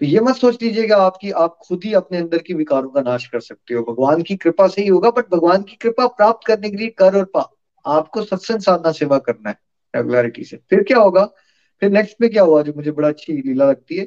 [0.00, 3.26] तो ये मत सोच लीजिएगा आपकी आप खुद ही अपने अंदर की विकारों का नाश
[3.26, 6.70] कर सकते हो। भगवान की कृपा से ही होगा बट भगवान की कृपा प्राप्त करने
[6.70, 9.58] के लिए कर और पा। आपको सत्संग साधना, सेवा करना है
[9.96, 11.24] रेगुलरिटी से। फिर क्या होगा?
[11.80, 14.04] फिर नेक्स्ट में क्या हुआ जो मुझे बड़ा अच्छी लीला लगती है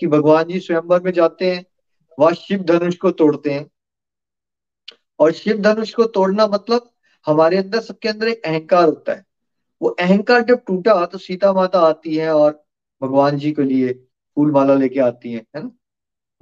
[0.00, 1.66] कि भगवान जी स्वयंवर में जाते हैं,
[2.18, 3.70] वह शिव धनुष को तोड़ते हैं।
[5.18, 6.90] और शिव धनुष को तोड़ना मतलब
[7.26, 9.24] हमारे अंदर सबके अंदर एक अहंकार होता है।
[9.82, 12.64] वो अहंकार जब टूटा तो सीता माता आती है और
[13.02, 14.05] भगवान जी के लिए
[14.36, 15.70] फूल माला लेके आती है ना?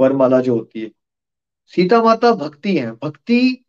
[0.00, 0.90] वरमाला जो होती है।
[1.66, 3.64] सीता माता भक्ति है, भक्ति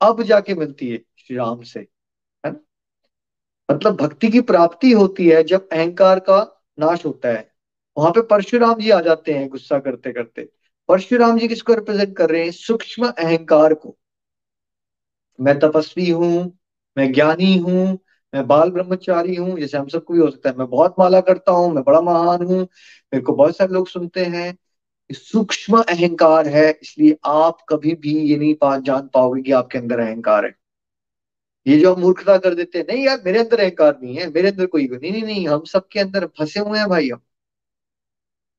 [0.00, 2.60] अब जाके मिलती है श्री राम से, है ना?
[3.70, 7.50] मतलब भक्ति की प्राप्ति होती है जब अहंकार का नाश होता है।
[7.98, 10.48] वहाँ पे परशुराम जी आ जाते हैं गुस्सा करते करते।
[10.88, 12.50] परशुराम जी किसको रिप्रेजेंट कर रहे हैं?
[12.50, 13.96] सूक्ष्म अहंकार को।
[15.40, 16.58] मैं तपस्वी हूँ,
[16.98, 17.98] मैं ज्ञानी हूँ
[18.32, 21.52] मैं बाल ब्रह्मचारी हूँ, जैसे हम सबको भी हो सकता है। मैं बहुत माला करता
[21.52, 24.56] हूँ, मैं बड़ा महान हूँ, मेरे को बहुत सारे लोग सुनते हैं।
[25.10, 30.00] सूक्ष्म अहंकार है, इसलिए आप कभी भी ये नहीं पा, जान पाओगे कि आपके अंदर
[30.00, 30.54] अहंकार है।
[31.66, 34.48] ये जो हम मूर्खता कर देते हैं, नहीं यार, मेरे अंदर अहंकार नहीं है, मेरे
[34.48, 37.20] अंदर कोई नहीं नहीं नहीं, हम सबके अंदर फंसे हुए हैं भाई हम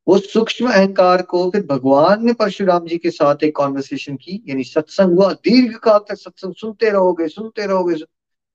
[0.08, 4.64] वो सूक्ष्म अहंकार को फिर भगवान ने परशुराम जी के साथ एक कॉन्वर्सेशन की, यानी
[4.64, 7.96] सत्संग हुआ। दीर्घ काल तक सत्संग सुनते रहोगे सुनते रहोगे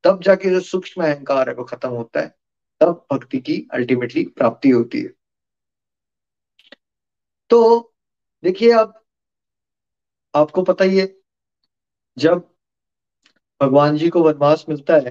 [0.05, 2.35] तब जाके जो सूक्ष्म अहंकार है वो खत्म होता है,
[2.81, 5.11] तब भक्ति की अल्टीमेटली प्राप्ति होती है।
[7.51, 7.95] तो
[8.45, 8.95] देखिए अब,
[10.35, 11.07] आपको पता ही है,
[12.17, 12.49] जब
[13.61, 15.11] भगवान जी को वनवास मिलता है,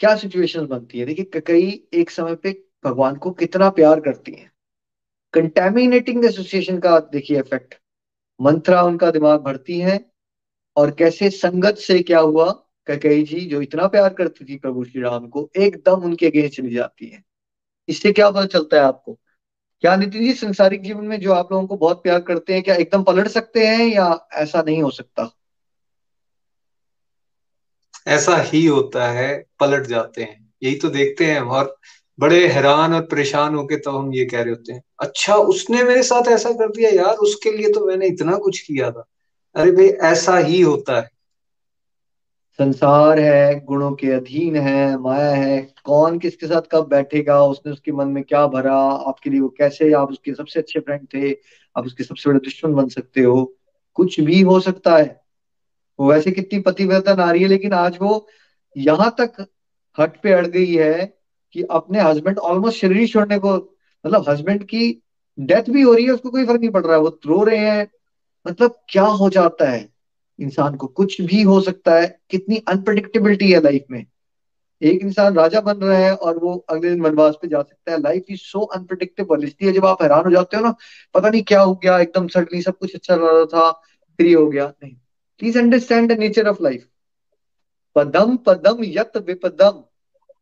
[0.00, 1.06] क्या सिचुएशन बनती है?
[1.06, 2.52] देखिए कई एक समय पे
[2.84, 4.50] भगवान को कितना प्यार करती हैं।
[5.34, 7.74] कंटेमिनेटिंग एसोसिएशन का देखिए इफ़ेक्ट
[8.40, 9.98] मंत्रा उनका दिमाग भरती है,
[10.76, 12.50] और कैसे संगत से क्या हुआ?
[12.86, 16.74] कैकई जी, जो इतना प्यार करती थी प्रभु श्री राम को, एकदम उनके अगेंस्ट चली
[16.74, 17.22] जाती है।
[17.88, 19.18] इससे क्या पता चलता है आपको?
[19.80, 22.74] क्या नितिन जी, संसारिक जीवन में जो आप लोगों को बहुत प्यार करते हैं, क्या
[22.74, 25.38] एकदम पलट सकते हैं या ऐसा नहीं हो सकता?
[28.08, 31.76] ऐसा ही होता है, पलट जाते हैं। यही तो देखते हैं और
[32.20, 36.02] बड़े हैरान और परेशान होके तो हम ये कह रहे होते हैं अच्छा उसने मेरे
[36.02, 39.04] साथ ऐसा कर दिया यार, उसके लिए तो मैंने इतना कुछ किया था।
[39.54, 41.10] अरे भाई, ऐसा ही होता है।
[42.62, 47.44] संसार है, गुणों के अधीन है, माया है। कौन किसके साथ कब बैठेगा?
[47.44, 48.78] उसने उसके मन में क्या भरा?
[48.78, 49.92] आपके लिए वो कैसे?
[49.92, 51.32] आप उसके सबसे अच्छे फ्रेंड थे।
[51.76, 53.56] आप उसके सबसे बड़े दुश्मन बन सकते हो।
[53.94, 55.24] कुछ भी हो सकता है।
[56.00, 58.28] वो वैसे कितनी पतिव्रता नारी है, लेकिन आज वो
[58.76, 59.46] यहाँ तक
[60.00, 61.18] हट पे अड़ गई है
[61.52, 63.54] कि अपने हस्बैंड ऑलमोस्ट शरीर छोड़ने को
[64.06, 65.02] मतलब हस्बैंड की
[65.40, 67.58] डेथ भी हो रही है, उसको कोई फ़र्क नहीं पड़ रहा। है वो रो रहे
[67.58, 67.90] हैं।
[68.46, 69.91] मतलब क्या हो जाता है?
[70.42, 74.04] इंसान को कुछ भी हो सकता है, कितनी अनप्रडिक्टेबिलिटी है लाइफ में।
[74.82, 78.00] एक इंसान राजा बन रहा है और वो अगले दिन वनवास पे जा सकता है।
[78.00, 80.74] लाइफ इज़ सो अनप्रडिक्टेबल इसलिए जब आप हैरान हो जाते हो ना,
[81.14, 83.70] पता नहीं क्या हो गया, एकदम सडनली सब कुछ अच्छा रहा था
[84.18, 84.94] फिर हो गया। नहीं।
[85.40, 86.86] Please understand the nature of life
[87.96, 89.82] पदम पदम यत विपदम।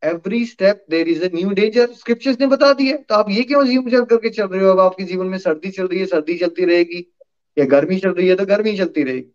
[0.03, 4.05] Every step there is new danger scriptures ने बता दिया तो आप ये क्यों जीवन
[4.05, 4.71] करके चल रहे हो?
[4.71, 7.07] अब आपके जीवन में सर्दी चल रही है, सर्दी चलती रहेगी।
[7.57, 9.33] या गर्मी चल रही है तो गर्मी चलती रहेगी।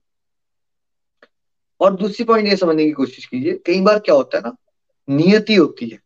[1.82, 4.56] और दूसरी पॉइंट ये समझने की कोशिश कीजिए, कई बार क्या होता है ना,
[5.08, 6.00] नियति होती है।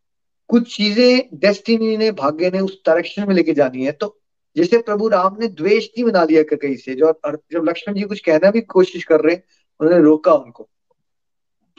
[0.50, 4.16] कुछ चीज़ें डेस्टिनी ने, भाग्य ने उस डायरेक्शन में लेके जानी है तो
[4.56, 8.20] जैसे प्रभु राम ने द्वेष नहीं बना लिया कहीं से, जो जब लक्ष्मण जी कुछ
[8.20, 9.44] कहना भी कोशिश कर रहे हैं,
[9.80, 10.70] उन्होंने रोका उनको।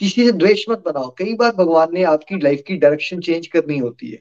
[0.00, 3.78] किसी से द्वेष मत बनाओ। कई बार भगवान ने आपकी लाइफ की डायरेक्शन चेंज करनी
[3.78, 4.20] होती है।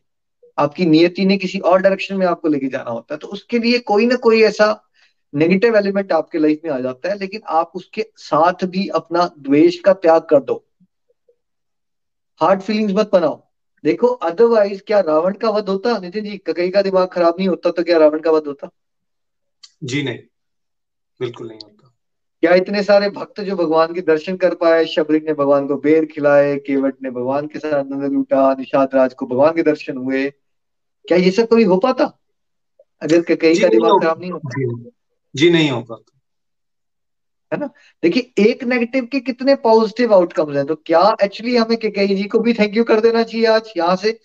[0.57, 3.79] आपकी नियति ने किसी और डायरेक्शन में आपको लेके जाना होता है तो उसके लिए
[3.79, 4.71] कोई ना कोई ऐसा
[5.33, 9.79] नेगेटिव एलिमेंट आपके लाइफ में आ जाता है लेकिन आप उसके साथ भी अपना द्वेष
[9.79, 10.63] का त्याग कर दो।
[12.41, 13.35] हार्ड फीलिंग्स मत बनाओ।
[13.83, 15.97] देखो अदरवाइज़ क्या रावण का वध होता?
[15.99, 18.69] नितिन जी कई का दिमाग खराब नहीं होता तो क्या रावण का वध होता?
[19.83, 20.19] जी नहीं
[21.19, 21.93] बिल्कुल नहीं होता।
[22.43, 26.05] क्या इतने सारे भक्त जो भगवान के दर्शन कर पाए शबरी ने भगवान को बेर
[26.05, 30.29] खिलाए केवट ने भगवान के साथ नंद लूटा निषाद राज को भगवान के दर्शन हुए
[31.05, 32.05] क्या ये सब कभी हो पाता?
[33.01, 34.89] अगर कई का दिमाग खराब नहीं होता।
[35.35, 36.17] जी, नहीं हो पाता
[37.51, 37.65] है ना?
[38.03, 42.39] देखिए, एक नेगेटिव के कितने पॉजिटिव आउटकम्स हैं तो क्या एक्चुअली हमें के जी को
[42.39, 43.73] भी थैंक यू कर देना चाहिए आज?
[43.77, 44.19] यहाँ से,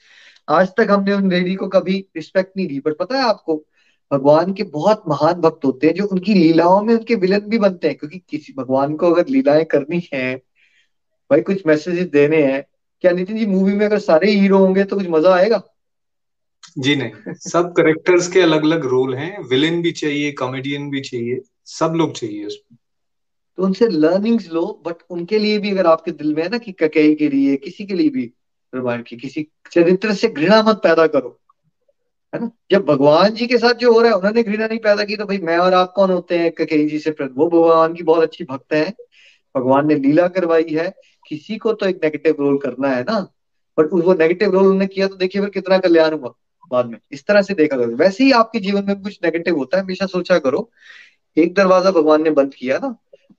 [0.49, 3.57] आज तक हमने उन लेडी को कभी रिस्पेक्ट नहीं दी बट पता है आपको,
[4.13, 7.89] भगवान के बहुत महान भक्त होते हैं, जो उनकी लीलाओं में उनके विलन भी बनते
[7.89, 10.37] हैं, क्योंकि किसी, भगवान को अगर लीलाएँ करनी है,
[11.31, 12.65] भाई कुछ मैसेजेस देने हैं,
[13.01, 15.63] क्या नितिन जी मूवी में अगर सारे हीरो होंगे तो कुछ मज़ा आएगा?
[16.79, 21.41] जी नहीं। सब करेक्टर्स के अलग अलग रोल हैं। विलेन भी चाहिए कॉमेडियन भी चाहिए,
[21.65, 22.79] सब लोग चाहिए उसमें।
[23.57, 26.73] तो उनसे लर्निंग्स लो बट उनके लिए भी अगर आपके दिल में है ना कि
[26.73, 28.33] ककई के लिए, किसी के लिए भी
[28.75, 31.41] रामायण की, किसी चरित्र से घृणा मत पैदा करो।
[32.35, 32.51] है ना?
[32.71, 35.25] जब भगवान जी के साथ जो हो रहा है, उन्होंने घृणा नहीं पैदा की तो
[35.25, 36.53] भाई मैं और आप कौन होते हैं?
[36.53, 38.95] ककई जी से वो भगवान की बहुत अच्छी भक्त है।
[39.57, 40.95] भगवान ने लीला करवाई है।
[41.29, 43.21] किसी को तो एक नेगेटिव रोल करना है ना।
[43.79, 46.35] बट वो नेगेटिव रोल उन्होंने किया तो देखिए फिर कितना कल्याण हुआ।
[46.75, 49.77] बाद में। इस तरह से देखा करो। वैसे ही आपके जीवन में कुछ नेगेटिव होता
[49.77, 50.71] है, हमेशा सोचा करो।
[51.37, 52.97] एक दरवाज़ा भगवान ने बंद किया ना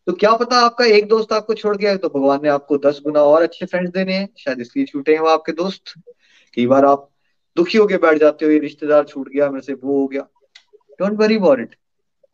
[0.07, 3.21] तो क्या पता आपका एक दोस्त आपको छोड़ गया तो भगवान ने आपको दस गुना
[3.23, 5.93] और अच्छे फ्रेंड्स देने हैं। शायद इसलिए छूटे हैं वो आपके दोस्त।
[6.53, 7.09] कई बार आप
[7.57, 10.21] दुखी होके बैठ जाते हो, ये रिश्तेदार छूट गया, मेरे से वो हो गया।
[10.99, 11.75] डोंट वरी अबाउट इट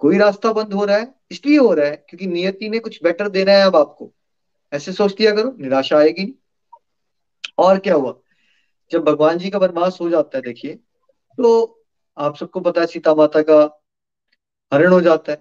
[0.01, 3.29] कोई रास्ता बंद हो रहा है, इसलिए हो रहा है, क्योंकि नियति ने कुछ बेटर
[3.29, 4.11] देना है अब आपको।
[4.73, 6.33] ऐसे सोच लिया करो, निराशा आएगी नहीं।
[7.57, 8.15] और क्या हुआ?
[8.91, 10.79] जब भगवान जी का वनवास हो जाता है, देखिए
[11.37, 11.83] तो
[12.17, 13.59] आप सबको पता है, सीता माता का
[14.71, 15.37] हरण हो जाता है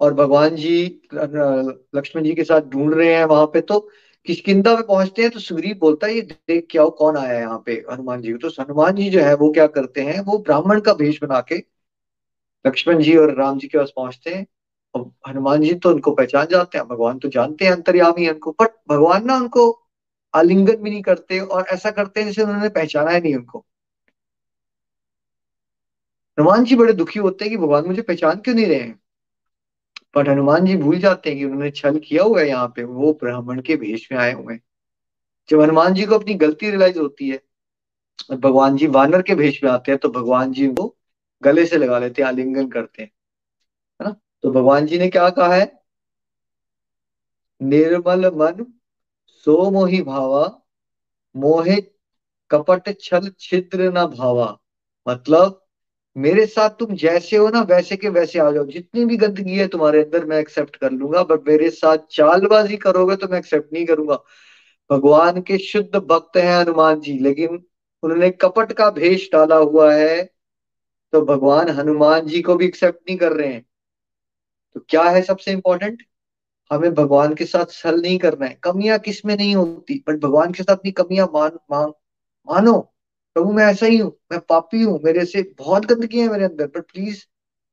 [0.00, 3.78] और भगवान जी, लक्ष्मण जी के साथ ढूंढ रहे हैं वहाँ पे तो
[4.26, 7.40] किशकिंदा पे पहुँचते हैं तो सुग्रीव बोलता है, ये देख क्या हो कौन आया है
[7.40, 8.38] यहाँ पे हनुमान जी को?
[8.38, 11.62] तो हनुमान जी जो है, वो क्या करते हैं, वो ब्राह्मण का भेष बना के
[12.64, 14.46] लक्ष्मण जी और राम जी के पास पहुँचते हैं
[14.94, 18.70] और हनुमान जी तो उनको पहचान जाते हैं भगवान तो जानते हैं अंतर्यामी उनको बट
[18.88, 19.70] भगवान ना उनको
[20.34, 23.64] आलिंगन भी नहीं करते और ऐसा करते हैं जैसे उन्होंने पहचाना है नहीं उनको।
[26.38, 29.00] हनुमान जी बड़े दुखी होते हैं कि भगवान मुझे पहचान क्यों नहीं रहे हैं?
[30.16, 33.12] बट हनुमान जी भूल जाते हैं कि उन्होंने छल किया हुआ है यहाँ पे, वो
[33.12, 34.62] ब्राह्मण के भेष में आए हुए हैं।
[35.48, 37.42] जब हनुमान जी को अपनी गलती रियलाइज़ होती है
[38.30, 40.96] और भगवान जी वानर के भेष में आते हैं तो भगवान जी उनको
[41.42, 43.10] गले से लगा लेते हैं, आलिंगन करते हैं।
[44.02, 44.16] है ना?
[44.42, 45.80] तो भगवान जी ने क्या कहा है?
[47.62, 48.66] निर्मल मन
[49.26, 50.62] सो मोहि भावा,
[51.36, 51.80] मोहे
[52.50, 54.58] कपट छल छिद्र न भावा।
[55.08, 55.65] मतलब
[56.16, 59.66] मेरे साथ तुम जैसे हो ना, वैसे के वैसे आ जाओ। जितनी भी गंदगी है
[59.68, 63.84] तुम्हारे अंदर मैं एक्सेप्ट कर लूँगा बट मेरे साथ चालबाजी करोगे तो मैं एक्सेप्ट नहीं
[63.86, 64.18] करूँगा।
[64.90, 67.64] भगवान के शुद्ध भक्त हैं हनुमान जी, लेकिन
[68.02, 70.22] उन्होंने कपट का भेष डाला हुआ है
[71.12, 73.64] तो भगवान हनुमान जी को भी एक्सेप्ट नहीं कर रहे हैं।
[74.76, 76.02] तो क्या है सबसे इंपॉर्टेंट
[76.70, 80.04] हमें भगवान के साथ सल नहीं करना है। कमियाँ किसमें नहीं होती?
[80.08, 81.92] बट भगवान के साथ अपनी कमियाँ मान मान,
[82.48, 82.95] मानो।
[83.36, 86.66] प्रभु, मैं ऐसा ही हूँ, मैं पापी हूँ, मेरे से बहुत गंदगी है मेरे अंदर
[86.66, 87.24] पर प्लीज़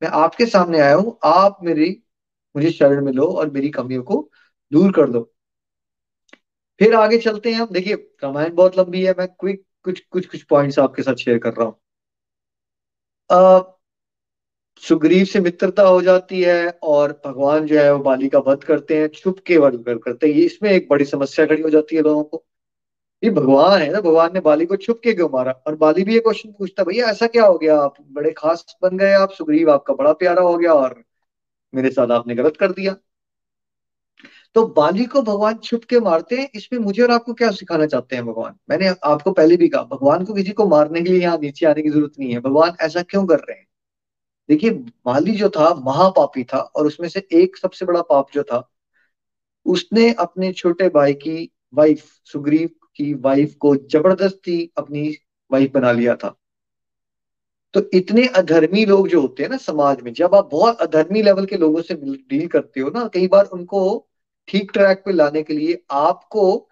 [0.01, 1.89] मैं आपके सामने आया हूँ, आप मेरी,
[2.55, 4.29] मुझे शरण में लो और मेरी कमियों को
[4.71, 5.29] दूर कर दो।
[6.79, 10.43] फिर आगे चलते हैं हम, देखिए रामायण बहुत लंबी है, मैं क्विक कुछ कुछ कुछ
[10.43, 11.75] पॉइंट्स आपके साथ शेयर कर रहा हूँ।
[14.83, 18.97] सुग्रीव से मित्रता हो जाती है और भगवान जो है वो बाली का वध करते
[18.97, 22.23] हैं छुप के वध करते हैं इसमें एक बड़ी समस्या खड़ी हो जाती है लोगों
[22.23, 22.43] को।
[23.23, 25.51] ये भगवान है ना, भगवान ने बाली को छुप के क्यों मारा?
[25.51, 27.77] और बाली भी ये क्वेश्चन पूछता, भैया, ऐसा क्या हो गया?
[27.79, 31.03] आप बड़े खास बन गए आप, सुग्रीव, आपका बड़ा प्यारा हो गया और
[31.75, 32.95] मेरे साथ आपने गलत कर दिया।
[34.55, 38.15] तो बाली को भगवान छुप के मारते हैं, इसमें मुझे और आपको क्या सिखाना चाहते
[38.15, 38.55] हैं भगवान?
[38.69, 41.81] मैंने आपको पहले भी कहा, भगवान को किसी को मारने के लिए यहाँ नीचे आने
[41.81, 43.67] की ज़रूरत नहीं है। भगवान ऐसा क्यों कर रहे हैं?
[44.49, 44.69] देखिए,
[45.05, 48.71] बाली जो था, महापापी था और उसमें से एक सबसे बड़ा पाप जो था,
[49.65, 55.09] उसने अपने छोटे भाई की वाइफ सुग्रीव की वाइफ को ज़बरदस्ती अपनी
[55.51, 56.35] वाइफ बना लिया था।
[57.73, 61.45] तो इतने अधर्मी लोग जो होते हैं ना समाज में, जब आप बहुत अधर्मी लेवल
[61.45, 64.07] के लोगों से डील करते हो ना, कई बार उनको
[64.47, 66.69] ठीक ट्रैक पे लाने के लिए आपको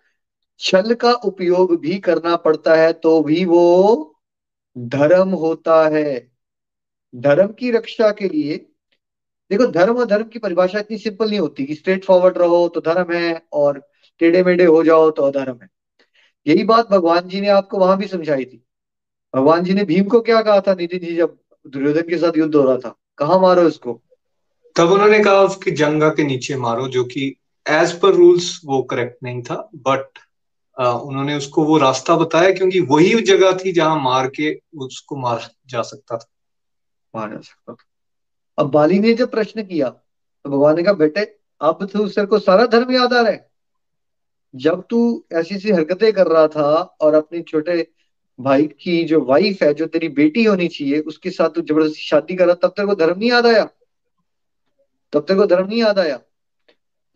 [0.59, 4.17] छल का उपयोग भी करना पड़ता है तो भी वो
[4.75, 6.19] धर्म होता है।
[7.13, 8.57] धर्म की रक्षा के लिए,
[9.51, 12.81] देखो धर्म और धर्म की परिभाषा इतनी सिंपल नहीं होती कि स्ट्रेट फॉरवर्ड रहो तो
[12.81, 13.81] धर्म है और
[14.21, 15.69] टेढ़े मेढ़े हो जाओ तो अधर्म है।
[16.45, 18.63] यही बात भगवान जी ने आपको वहाँ भी समझाई थी।
[19.33, 20.73] भगवान जी ने भीम को क्या कहा था?
[20.73, 24.01] नितिन जी जब दुर्योधन के साथ युद्ध हो रहा था कहा मारो इसको?
[24.75, 27.35] तब उन्होंने कहा उसकी जंगा के नीचे मारो जो कि
[27.65, 30.19] एज पर रूल्स वो करेक्ट नहीं था बट
[30.77, 35.81] उन्होंने उसको वो रास्ता बताया क्योंकि वही जगह थी जहाँ मार के उसको मार जा
[35.81, 36.27] सकता था।
[37.13, 37.85] मार जा सकता था।
[38.57, 41.21] अब बाली ने जब प्रश्न किया तो भगवान ने कहा बेटे
[41.61, 43.50] अब तो सर को सारा धर्म याद आ रहा है।
[44.55, 47.87] जब तू ऐसी ऐसी हरकतें कर रहा था और अपने छोटे
[48.39, 52.35] भाई की जो वाइफ है, जो तेरी बेटी होनी चाहिए, उसके साथ तू ज़बरदस्ती शादी
[52.35, 53.69] कर रहा, तब तक वो धर्म नहीं याद आया?
[55.13, 56.17] तब तक वो धर्म नहीं याद आया?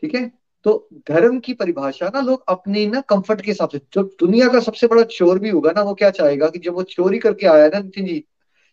[0.02, 0.32] ठीक है?
[0.64, 4.60] तो धर्म की परिभाषा ना लोग अपने ना कंफर्ट के हिसाब से, जो दुनिया का
[4.60, 7.68] सबसे बड़ा चोर भी होगा ना, वो क्या चाहेगा कि जब वो चोरी करके आया
[7.68, 8.26] ना नितिन जी,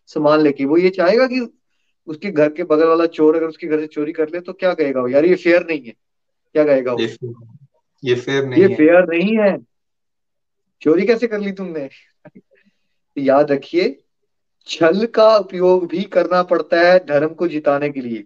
[0.07, 1.59] सामान लेके, वो ये चाहेगा कि
[2.07, 4.75] उसके घर के बगल वाला चोर अगर उसके घर से चोरी कर ले तो क्या
[4.75, 5.09] कहेगा वो?
[5.09, 5.95] यार ये फेयर नहीं है।
[6.53, 7.29] क्या कहेगा वो?
[8.05, 9.59] ये फेयर नहीं ये है। फेयर नहीं है।
[10.80, 11.88] चोरी कैसे कर ली तुमने?
[13.18, 14.03] याद रखिए
[14.66, 18.24] छल का उपयोग भी करना पड़ता है धर्म को जिताने के लिए।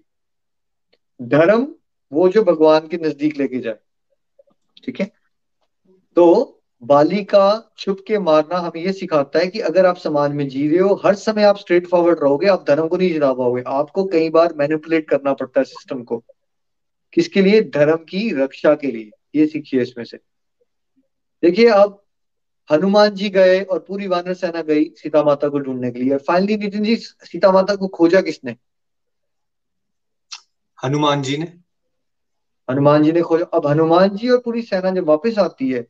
[1.23, 1.75] धर्म
[2.13, 3.77] वो जो भगवान के नज़दीक लेके जाए।
[4.85, 5.11] ठीक है?
[6.17, 6.53] तो
[6.83, 10.69] बाली का छुप के मारना हमें ये सिखाता है कि अगर आप समाज में जी
[10.69, 14.05] रहे हो हर समय आप स्ट्रेट फॉरवर्ड रहोगे आप धर्म को नहीं जिता पाओगे। आपको
[14.05, 16.25] कई बार मैनिपुलेट करना पड़ता है सिस्टम को।
[17.13, 17.61] किसके लिए?
[17.61, 20.17] धर्म की रक्षा के लिए। ये सीखिए इसमें से।
[21.43, 22.03] देखिए अब
[22.73, 26.19] हनुमान जी गए और पूरी वानर सेना गई सीता माता को ढूँढने के लिए और
[26.19, 28.57] फाइनली नितिन जी सीता माता को खोजा किसने?
[30.85, 31.53] हनुमान जी ने।
[32.71, 35.87] हनुमान जी ने खोजा। अब हनुमान जी और पूरी सेना जब वापस आती है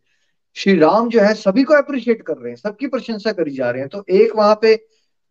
[0.56, 3.80] श्री राम जो है सभी को अप्रिशिएट कर रहे हैं सबकी प्रशंसा करी जा रहे
[3.80, 4.74] हैं। तो एक वहाँ पे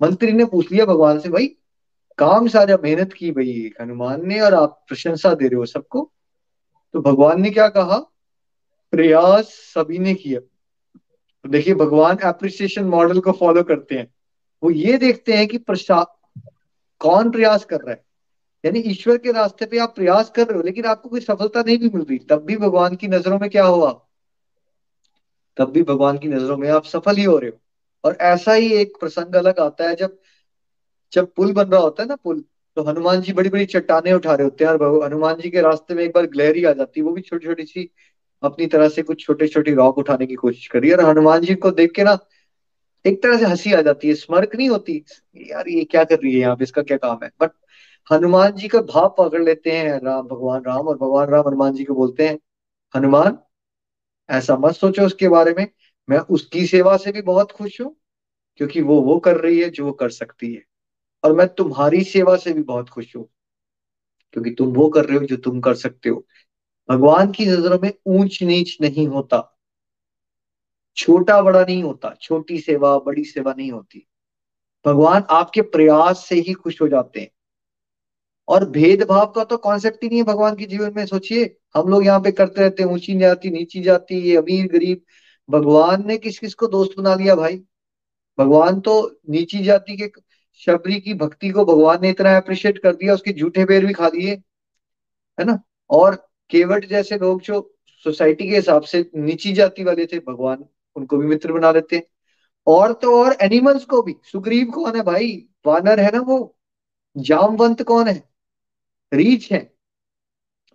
[0.01, 1.47] मंत्री ने पूछ लिया भगवान से भाई
[2.17, 6.11] काम सारा मेहनत की भाई हनुमान ने और आप प्रशंसा दे रहे हो सबको।
[6.95, 7.99] तो भगवान ने क्या कहा?
[8.91, 10.39] प्रयास सभी ने किया।
[11.43, 14.13] तो देखिए, भगवान एप्रिसिएशन मॉडल को फॉलो करते हैं।
[14.63, 16.05] वो ये देखते हैं कि प्रशा,
[16.99, 18.05] कौन प्रयास कर रहा है?
[18.65, 21.77] यानी ईश्वर के रास्ते पे आप प्रयास कर रहे हो, लेकिन आपको कोई सफलता नहीं
[21.77, 24.05] भी मिल रही। तब भी भगवान की नज़रों में क्या हुआ?
[25.57, 27.61] तब भी भगवान की नज़रों में आप सफल ही हो रहे हो।
[28.03, 30.19] और ऐसा ही एक प्रसंग अलग आता है जब
[31.11, 32.45] जब पुल बन रहा होता है ना पुल
[32.77, 35.93] तो हनुमान जी बड़ी बड़ी चट्टाने उठा रहे होते हैं और हनुमान जी के रास्ते
[35.93, 37.89] में एक बार ग्लहरी आ जाती है, वो भी छोटी छोटी सी
[38.43, 41.71] अपनी तरह से कुछ छोटे छोटे रॉक उठाने की कोशिश करी और हनुमान जी को
[41.71, 42.17] देख के ना
[43.05, 45.03] एक तरह से हँसी आ जाती है, स्मर्क नहीं होती,
[45.37, 47.29] यार ये क्या कर रही है यहाँ पे, इसका क्या काम है?
[47.41, 47.51] बट
[48.07, 51.83] हनुमान जी का भाव पकड़ लेते हैं, राम, भगवान राम और भगवान राम हनुमान जी
[51.83, 52.39] को बोलते हैं,
[52.95, 53.37] हनुमान,
[54.29, 55.67] ऐसा मत सोचो उसके बारे में,
[56.09, 57.95] मैं उसकी सेवा से भी बहुत खुश हूँ,
[58.55, 60.63] क्योंकि वो वो कर रही है जो वो कर सकती है।
[61.23, 63.27] और मैं तुम्हारी सेवा से भी बहुत खुश हूँ,
[64.33, 66.25] क्योंकि तुम वो कर रहे हो जो तुम कर सकते हो।
[66.89, 69.51] भगवान की नज़रों में ऊंच नीच नहीं होता,
[70.97, 74.05] छोटा बड़ा नहीं होता, छोटी सेवा, बड़ी सेवा नहीं होती।
[74.85, 77.29] भगवान आपके प्रयास से ही खुश हो जाते हैं।
[78.47, 82.05] और भेदभाव का तो कॉन्सेप्ट ही नहीं है भगवान के जीवन में, सोचिए। हम लोग
[82.05, 85.01] यहाँ पे करते रहते हैं, ऊँची जाति, नीची जाति, ये अमीर, गरीब।
[85.49, 87.57] भगवान ने किस किस को दोस्त बना लिया भाई?
[88.37, 88.93] भगवान तो
[89.29, 90.07] नीची जाति के
[90.55, 94.09] शबरी की भक्ति को भगवान ने इतना अप्रिशिएट कर दिया, उसके झूठे पैर भी खा
[94.09, 94.31] दिए
[95.39, 95.59] है ना?
[95.89, 101.17] और केवट जैसे लोग जो सोसाइटी के हिसाब से नीची जाति वाले थे, भगवान उनको
[101.17, 102.03] भी मित्र बना लेते हैं।
[102.67, 105.45] और तो और एनिमल्स को भी, सुग्रीव कौन है भाई?
[105.65, 106.57] वानर है ना वो?
[107.17, 108.29] जामवंत कौन है?
[109.13, 109.75] रीच है।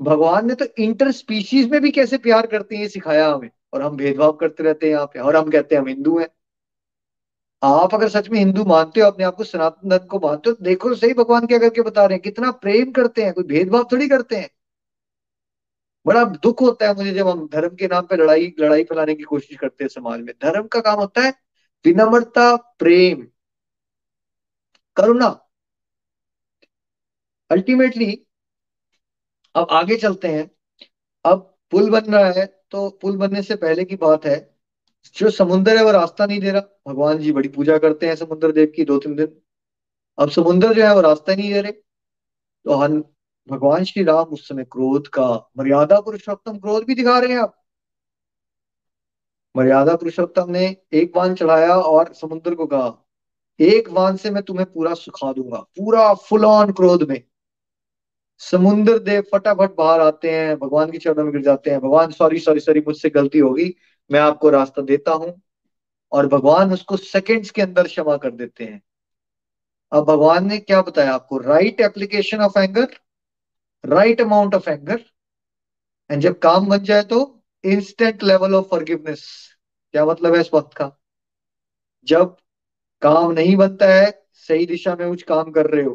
[0.03, 3.83] भगवान ने तो इंटर स्पीशीज में भी कैसे प्यार करते हैं, ये सिखाया हमें। और
[3.83, 6.29] हम भेदभाव करते रहते हैं यहाँ पे, और हम कहते हैं हम हिंदू हैं।
[7.63, 10.55] आप अगर सच में हिंदू मानते हो, अपने आप को सनातन धर्म को मानते हो
[10.57, 13.45] तो देखो तो सही भगवान क्या करके बता रहे हैं, कितना प्रेम करते हैं, कोई
[13.45, 14.49] भेदभाव थोड़ी करते हैं।
[16.07, 19.23] बड़ा दुख होता है मुझे जब हम धर्म के नाम पे लड़ाई लड़ाई फैलाने की
[19.25, 21.33] कोशिश करते हैं समाज में। धर्म का काम होता है
[21.85, 23.27] विनम्रता, प्रेम,
[24.97, 25.29] करुणा।
[27.51, 28.11] अल्टीमेटली
[29.55, 30.51] अब आगे चलते हैं।
[31.25, 31.39] अब
[31.73, 34.39] पुल बन रहा है तो पुल बनने से पहले की बात है
[35.17, 38.53] जो समुन्द्र है वो रास्ता नहीं दे रहा। भगवान जी बड़ी पूजा करते हैं समुद्र
[38.53, 39.37] देव की दो तीन दिन।
[40.19, 43.01] अब समुन्द्र जो है वो रास्ता नहीं दे रहे। तो हम
[43.49, 45.29] भगवान श्री राम उस समय क्रोध का
[45.59, 47.55] मर्यादा पुरुषोत्तम क्रोध भी दिखा रहे हैं आप।
[49.55, 52.97] मर्यादा पुरुषोत्तम ने एक बाण चढ़ाया और समुद्र को कहा,
[53.61, 57.23] एक बाण से मैं तुम्हें पूरा सुखा दूँगा, पूरा फुल ऑन क्रोध में।
[58.41, 62.39] समुन्द्र देव फटाफट बाहर आते हैं, भगवान की चरणों में गिर जाते हैं। भगवान सॉरी
[62.39, 63.75] सॉरी सॉरी मुझसे गलती होगी।
[64.11, 65.41] मैं आपको रास्ता देता हूँ
[66.13, 68.81] और भगवान उसको सेकंड्स के अंदर क्षमा कर देते हैं।
[69.93, 71.39] अब भगवान ने क्या बताया आपको?
[71.39, 72.89] Right application of anger
[73.85, 75.05] right amount of anger
[76.11, 77.21] and जब काम बन जाए तो
[77.65, 79.27] इंस्टेंट लेवल ऑफ़ फॉरगिवनेस
[79.95, 80.91] क्या मतलब है इस वक्त का?
[82.09, 82.37] जब
[83.03, 85.95] काम नहीं बनता है, सही दिशा में कुछ काम कर रहे हो,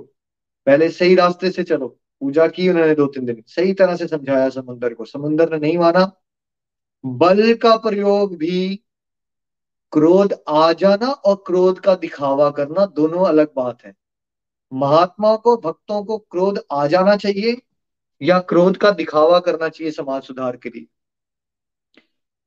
[0.67, 1.87] पहले सही रास्ते से चलो।
[2.21, 5.77] पूजा की उन्होंने दो तीन दिन। सही तरह से समझाया समुन्दर को। समुन्दर ने नहीं
[5.77, 6.05] माना
[7.05, 8.75] बल का प्रयोग भी
[9.93, 13.93] क्रोध आ जाना और क्रोध का दिखावा करना दोनों अलग बात है।
[14.71, 17.57] महात्मा को, भक्तों को क्रोध आ जाना चाहिए
[18.21, 20.85] या क्रोध का दिखावा करना चाहिए समाज सुधार के लिए?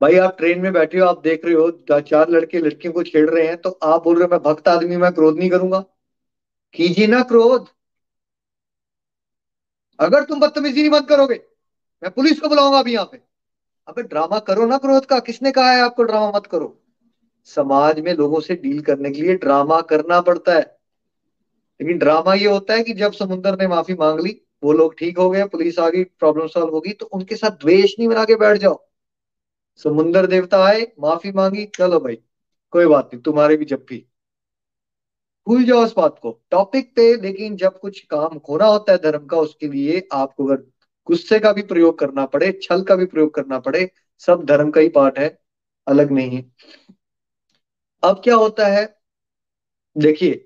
[0.01, 3.29] भाई, आप ट्रेन में बैठे हो, आप देख रहे हो चार लड़के लड़कियों को छेड़
[3.31, 5.81] रहे हैं तो आप बोल रहे हो, मैं भक्त आदमी, मैं क्रोध नहीं करूँगा।
[6.75, 7.69] कीजिए ना क्रोध।
[9.99, 11.41] अगर तुम बदतमीजी नहीं बंद करोगे,
[12.03, 13.28] मैं पुलिस को बुलाऊँगा अभी यहाँ पे।
[13.89, 16.83] अबे ड्रामा करो ना क्रोध का, किसने कहा है आपको ड्रामा मत करो?
[17.45, 20.79] समाज में लोगों से डील करने के लिए ड्रामा करना पड़ता है।
[21.81, 25.19] लेकिन ड्रामा ये होता है कि जब समुद्र ने माफ़ी मांग ली, वो लोग ठीक
[25.19, 28.35] हो गए, पुलिस आ गई, प्रॉब्लम सॉल्व होगी तो उनके साथ द्वेष नहीं बना के
[28.35, 28.89] बैठ जाओ।
[29.77, 32.19] समुन्द्र देवता आए, माफ़ी मांगी, चलो भाई,
[32.71, 34.07] कोई बात नहीं, तुम्हारे भी जब भी।
[35.49, 39.27] भूल जाओ उस बात को। टॉपिक पे, लेकिन जब कुछ काम होना होता है धर्म
[39.27, 40.63] का, उसके लिए आपको अगर
[41.09, 44.81] गुस्से का भी प्रयोग करना पड़े, छल का भी प्रयोग करना पड़े, सब धर्म का
[44.81, 45.39] ही पार्ट है,
[45.87, 46.45] अलग नहीं है।
[48.03, 48.85] अब क्या होता है,
[49.97, 50.45] देखिए,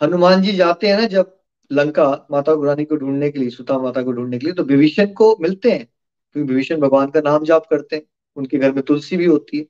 [0.00, 1.32] हनुमान जी जाते हैं ना जब
[1.70, 5.12] लंका माता गुरानी को ढूँढने के लिए, सुता माता को ढूँढने के लिए तो विभीषण
[5.12, 8.02] को मिलते हैं, क्योंकि तो विभीषण भगवान का नाम जाप करते हैं,
[8.36, 9.66] उनके घर में तुलसी भी होती है।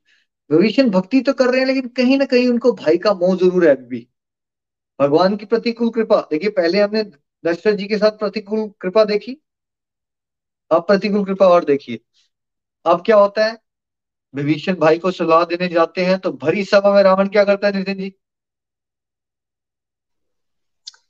[0.50, 3.66] विभीषण भक्ति तो कर रहे हैं, लेकिन कहीं ना कहीं उनको भाई का मोह ज़रूर
[3.68, 4.06] है अभी।
[4.98, 7.02] भगवान की प्रतिकूल कृपा, देखिए, पहले हमने
[7.44, 9.36] दशरथ जी के साथ प्रतिकूल कृपा देखी
[10.70, 12.00] अब प्रतिकूल कृपा और देखिए।
[12.86, 13.56] अब क्या होता है?
[14.34, 17.76] विभीषण भाई को सलाह देने जाते हैं तो भरी सभा में रावण क्या करता है
[17.76, 18.12] नितिन जी?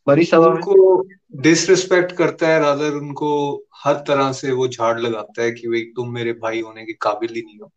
[0.06, 1.02] भरी सभा उनको
[1.36, 3.30] डिसरिस्पेक्ट करता है रादर उनको
[3.76, 7.34] हर तरह से वो झाड़ लगाता है कि भाई तुम मेरे भाई होने के काबिल
[7.34, 7.72] ही नहीं हो।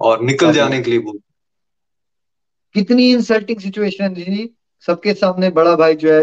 [0.00, 1.18] और निकल जाने के लिए बोल
[2.74, 4.48] कितनी इंसल्टिंग सिचुएशन है नितिन जी।
[4.86, 6.22] सबके सामने बड़ा भाई जो है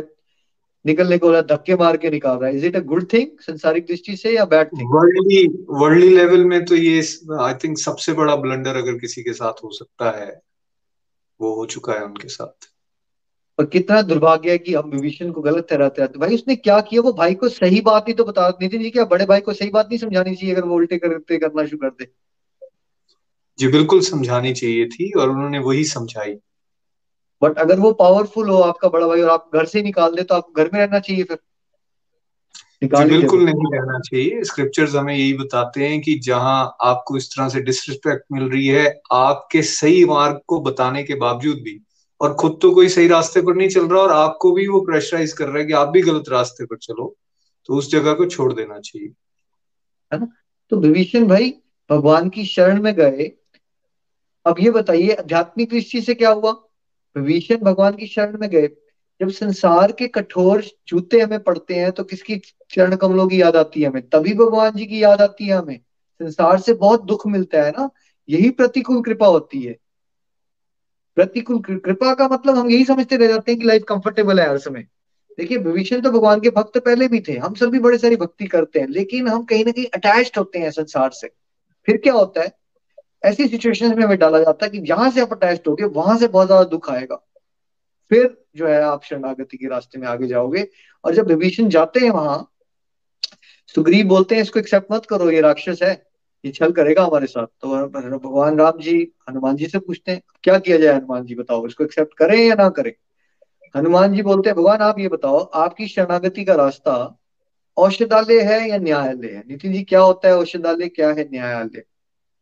[0.86, 4.16] निकलने को धक्के मार के निकाल रहा है। Is it a good thing संसारिक दृष्टि
[4.18, 7.02] से या bad thing worldly worldly level में तो ये
[7.42, 10.32] आई थिंक सबसे बड़ा ब्लंडर अगर किसी के साथ हो सकता है
[11.40, 12.70] वो हो चुका है उनके साथ।
[13.60, 17.02] और कितना दुर्भाग्य है कि हम विभीषण को गलत ठहराते रहते भाई उसने क्या किया?
[17.02, 19.70] वो भाई को सही बात नहीं तो बता नितिन जी क्या बड़े भाई को सही
[19.70, 22.08] बात नहीं समझानी चाहिए अगर वो उल्टे करते करना शुरू कर दे?
[23.60, 26.34] जी बिल्कुल समझानी चाहिए थी और उन्होंने वही समझाई।
[27.42, 30.36] बट अगर वो पावरफुल हो आपका बड़ा भाई और आप घर से निकाल दे तो
[30.36, 31.38] आपको घर में रहना चाहिए फिर।
[32.84, 37.62] बिल्कुल नहीं रहना चाहिए। स्क्रिप्चर्स हमें यही बताते हैं कि जहाँ आपको इस तरह से
[37.62, 41.80] डिसरिस्पेक्ट मिल रही है आपके सही मार्ग को बताने के बावजूद भी।
[42.22, 45.34] और खुद तो कोई सही रास्ते पर नहीं चल रहा और आपको भी वो प्रेशराइज
[45.34, 47.16] कर रहा है कि आप भी गलत रास्ते पर चलो।
[47.66, 49.08] तो उस जगह को छोड़ देना चाहिए।
[50.14, 50.28] है ना?
[50.70, 51.54] तो विभीषण भाई
[51.90, 53.32] भगवान की शरण में गए।
[54.46, 56.65] अब ये बताइए आध्यात्मिक दृष्टि से क्या हुआ?
[57.18, 58.68] विभीषण भगवान की शरण में गए।
[59.20, 63.82] जब संसार के कठोर जूते हमें पड़ते हैं तो किसकी चरण कमलों की याद आती
[63.82, 64.10] है हमें?
[64.10, 65.80] तभी भगवान जी की याद आती है हमें।
[66.22, 67.90] संसार से बहुत दुख मिलता है ना?
[68.30, 69.78] यही प्रतिकूल कृपा होती है।
[71.16, 74.58] प्रतिकूल कृपा का मतलब हम यही समझते रह जाते हैं कि लाइफ कंफर्टेबल है हर
[74.58, 74.88] समय।
[75.38, 78.46] देखिए, विभीषण तो भगवान के भक्त पहले भी थे। हम सब भी बड़े सारी भक्ति
[78.46, 81.28] करते हैं, लेकिन हम कहीं ना कहीं अटैच्ड होते हैं संसार से।
[81.86, 82.65] फिर क्या होता है?
[83.26, 86.28] ऐसी सिचुएशन में हमें डाला जाता है कि जहाँ से आप अटैच्ड होगे वहाँ से
[86.28, 87.16] बहुत ज़्यादा दुख आएगा।
[88.12, 90.68] फिर जो है आप शरणागति के रास्ते में आगे जाओगे
[91.04, 92.52] और जब विभीषण जाते हैं वहाँ,
[93.76, 95.92] सुग्रीव बोलते हैं, इसको एक्सेप्ट मत करो, ये राक्षस है,
[96.44, 97.88] ये छल करेगा हमारे साथ। तो
[98.20, 101.84] भगवान राम जी, हनुमान जी से पूछते हैं, क्या किया जाए हनुमान जी, बताओ, इसको
[101.84, 102.92] एक्सेप्ट करें या ना करें?
[103.76, 106.96] हनुमान जी बोलते हैं, भगवान, आप ये बताओ, आपकी शरणागति का रास्ता
[107.78, 109.44] औषधालय है या न्यायालय है?
[109.48, 111.84] नितिन जी, क्या होता है, औषधालय क्या है, न्यायालय?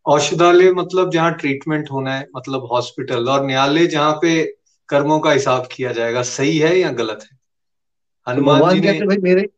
[0.06, 4.43] औषधालय मतलब जहाँ ट्रीटमेंट होना है मतलब हॉस्पिटल और न्यायालय जहाँ पे
[4.89, 7.38] कर्मों का हिसाब किया जाएगा सही है या गलत है?
[8.28, 9.49] तो हनुमान भगवान जी ने कहते भाई मेरे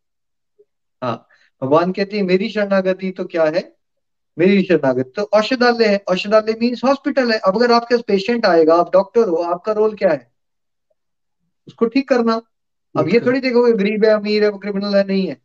[1.01, 1.15] हाँ
[1.61, 3.75] भगवान कहते हैं मेरी शरणागति तो क्या है?
[4.37, 8.91] मेरी शरणागति तो औषधालय है। औषधालय मीन्स हॉस्पिटल है। अब अगर आपके पेशेंट आएगा आप
[8.93, 10.31] डॉक्टर हो आपका रोल क्या है?
[11.67, 12.41] उसको ठीक करना।
[12.95, 15.37] अब ये थोड़ी देखोगे गरीब है अमीर है वो क्रिमिनल है नहीं है।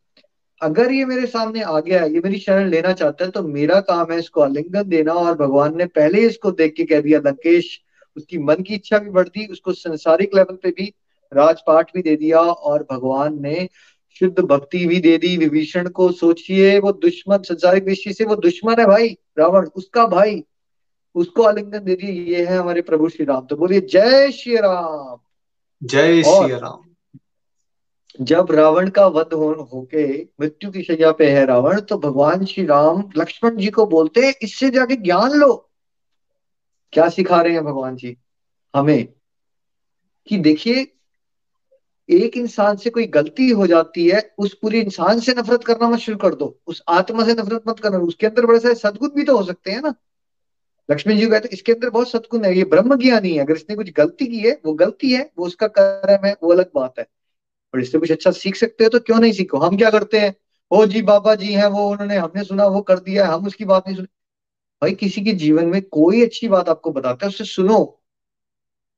[0.63, 4.13] अगर ये मेरे सामने आ गया ये मेरी शरण लेना चाहता है तो मेरा काम
[4.13, 7.81] है इसको आलिंगन देना और भगवान ने पहले इसको देख के कह दिया लंकेश
[8.17, 10.93] उसकी मन की इच्छा भी बढ़ती उसको संसारिक लेवल पे भी
[11.33, 13.69] राजपाठ भी दे दिया और भगवान ने
[14.17, 18.81] शुद्ध भक्ति भी दे दी। विभीषण को सोचिए वो दुश्मन संसारिक दृष्टि से वो दुश्मन
[18.81, 19.09] है भाई
[19.39, 20.43] रावण उसका भाई
[21.15, 25.17] उसको आलिंगन दे दिए ये है हमारे प्रभु श्री राम। तो बोलिए जय श्री राम।
[25.83, 26.90] जय श्री राम।
[28.21, 32.67] जब रावण का वध हो, होके मृत्यु की सजा पे है रावण तो भगवान श्री
[32.67, 35.71] राम लक्ष्मण जी को बोलते इससे जाके ज्ञान लो।
[36.93, 38.17] क्या सिखा रहे हैं भगवान जी?
[38.77, 39.09] हमें।
[40.27, 40.95] कि देखिए,
[42.11, 45.99] एक इंसान से कोई गलती हो जाती है, उस पूरे इंसान से नफरत करना मत
[45.99, 49.23] शुरू कर दो। उस आत्मा से नफरत मत करना। उसके अंदर बड़े सारे सदगुण भी
[49.23, 49.95] तो हो सकते हैं ना।
[50.91, 53.93] लक्ष्मण जी कहते इसके अंदर बहुत सदगुण है, ये ब्रह्म ज्ञानी है। अगर इसने कुछ
[53.93, 57.07] गलती की है, वो गलती है, वो उसका कर्म है, वो अलग बात है।
[57.75, 59.59] और इससे कुछ अच्छा सीख सकते हो तो क्यों नहीं सीखो?
[59.59, 60.35] हम क्या करते हैं?
[60.71, 63.65] ओ जी, बाबा जी हैं, वो उन्होंने हमने सुना, वो कर दिया है, हम उसकी
[63.65, 64.09] बात नहीं सुनी।
[64.83, 68.03] भाई, किसी के जीवन में कोई अच्छी बात आपको बताता है उससे सुनो।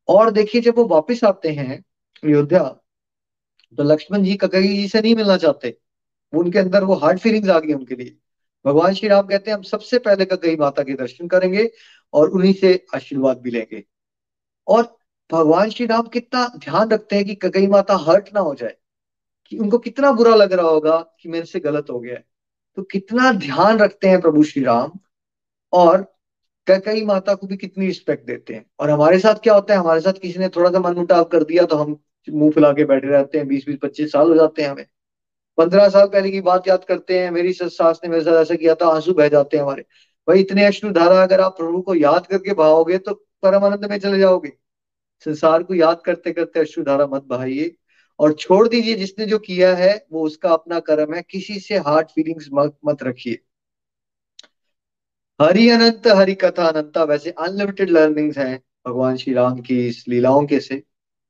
[0.09, 1.85] और देखिए, जब वो वापस आते हैं
[2.25, 2.63] अयोध्या
[3.79, 5.77] तो लक्ष्मण जी ककई जी से नहीं मिलना चाहते।
[6.33, 8.17] उनके अंदर वो हार्ड फीलिंग्स आ गई उनके लिए।
[8.65, 11.71] भगवान श्री राम कहते हैं, हम सबसे पहले ककई माता के दर्शन करेंगे
[12.13, 13.85] और उन्हीं से आशीर्वाद भी लेंगे।
[14.67, 14.99] और
[15.33, 18.75] भगवान श्री राम कितना ध्यान रखते हैं कि ककई माता हर्ट ना हो जाए,
[19.47, 22.25] कि उनको कितना बुरा लग रहा होगा कि मेरे से गलत हो गया है।
[22.77, 24.93] तो कितना ध्यान रखते हैं प्रभु श्री राम,
[25.73, 26.05] और
[26.67, 30.01] कई माता को भी कितनी रिस्पेक्ट देते हैं। और हमारे साथ क्या होता है, हमारे
[30.01, 31.97] साथ किसी ने थोड़ा सा मन मुटाव कर दिया तो हम
[32.29, 34.87] मुँह फुला के बैठे रहते हैं, बीस बीस, पच्चीस साल हो जाते हैं हमें।
[35.59, 38.55] पंद्रह साल पहले की बात याद करते हैं, मेरी सस सास ने मेरे साथ ऐसा
[38.55, 39.85] किया था, आँसू बह जाते हैं हमारे।
[40.29, 44.19] भाई, इतने अश्रुधारा अगर आप प्रभु को याद करके बहाओगे तो परम आनंद में चले
[44.19, 44.53] जाओगे।
[45.25, 47.75] संसार को याद करते करते अश्रुधारा मत बहाइए
[48.21, 52.11] और छोड़ दीजिए जिसने जो किया है वो उसका अपना कर्म है। किसी से हार्ट
[52.11, 53.39] फीलिंग्स मत, मत रखिए।
[55.41, 60.47] हरि अनंत हरि कथा अनंता वैसे अनलिमिटेड लर्निंग्स हैं भगवान श्री राम की इस लीलाओं
[60.47, 60.83] के से।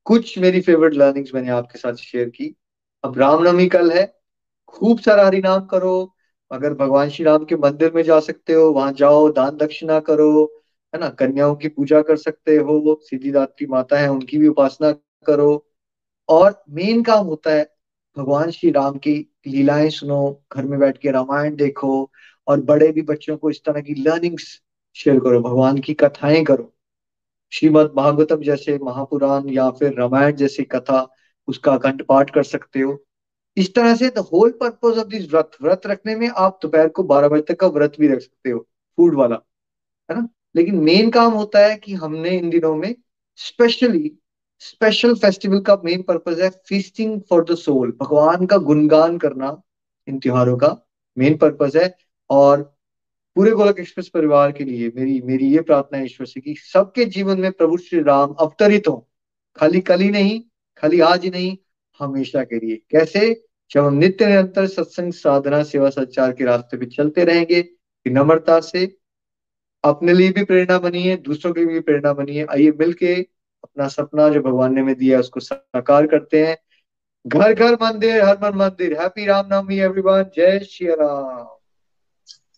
[0.05, 2.55] कुछ मेरी फेवरेट लर्निंग्स मैंने आपके साथ शेयर की।
[3.03, 4.05] अब रामनवमी कल है
[4.67, 6.15] खूब सारा हरि नाम करो।
[6.51, 10.62] अगर भगवान श्री राम के मंदिर में जा सकते हो वहाँ जाओ दान दक्षिणा करो।
[10.93, 14.91] है ना, कन्याओं की पूजा कर सकते हो सिद्धिदात्री माता है, उनकी भी उपासना
[15.25, 15.65] करो।
[16.29, 17.75] और मेन काम होता है,
[18.17, 19.15] भगवान श्री राम की
[19.47, 22.11] लीलाएँ सुनो, घर में बैठ के रामायण देखो,
[22.47, 24.61] और बड़े भी बच्चों को इस तरह की लर्निंग्स
[24.95, 26.69] शेयर करो, भगवान की कथाएँ करो।
[27.51, 31.07] श्रीमद भागवतम जैसे महापुराण या फिर रामायण जैसी कथा
[31.47, 32.97] उसका अखंड पाठ कर सकते हो।
[33.57, 37.03] इस तरह से the whole purpose of this व्रत व्रत रखने में आप दोपहर को
[37.03, 38.59] बारह बजे तक का व्रत भी रख सकते हो
[38.97, 39.35] फ़ूड वाला,
[40.09, 40.27] है ना?
[40.55, 42.95] लेकिन मेन काम होता है कि हमने इन दिनों में
[43.35, 44.19] स्पेशली
[44.59, 49.61] स्पेशल फेस्टिवल का मेन पर्पज है फीस्टिंग फॉर द सोल भगवान का गुणगान करना
[50.07, 50.87] इन त्योहारों का
[51.17, 51.97] मेन पर्पज है
[52.29, 52.77] और
[53.35, 57.05] पूरे गोलक एक्सप्रेस परिवार के लिए मेरी मेरी ये प्रार्थना है ईश्वर से कि सबके
[57.05, 59.09] जीवन में प्रभु श्री राम अवतरित हो।
[59.55, 60.41] खाली कल ही नहीं,
[60.77, 61.57] खाली आज ही नहीं,
[61.99, 63.45] हमेशा के लिए। कैसे?
[63.71, 67.69] जब हम नित्य निरंतर सत्संग, साधना, सेवा, संचार के रास्ते पे चलते रहेंगे
[68.07, 68.97] नम्रता से
[69.83, 73.15] अपने लिए भी प्रेरणा बनी है, दूसरों के लिए भी प्रेरणा बनी है। आइए मिलके
[73.63, 76.57] अपना सपना जो भगवान ने हमें दिया उसको साकार करते हैं।
[77.27, 81.59] घर घर मंदिर, हर मन मंदिर। हैप्पी रामनवमी एवरीवन जय श्री राम।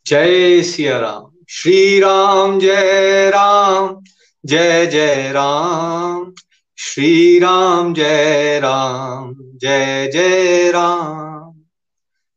[0.08, 4.04] जय सिया राम। श्री राम, जय राम।
[4.46, 6.34] जय जय राम।
[6.78, 11.35] श्री राम, जय राम। जय जय Ram.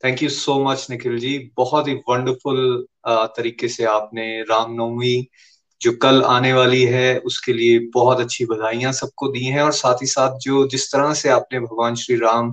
[0.05, 5.29] Thank you so much Nikhil ji बहुत ही वंडरफुल तरीके से आपने रामनवमी
[5.81, 10.03] जो कल आने वाली है, उसके लिए बहुत अच्छी बधाइयाँ सबको दी हैं और साथ
[10.03, 12.51] ही साथ जो जिस तरह से आपने भगवान श्री राम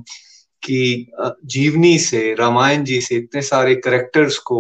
[0.64, 1.12] की
[1.46, 4.60] जीवनी से, रामायण जी से इतने सारे करेक्टर्स को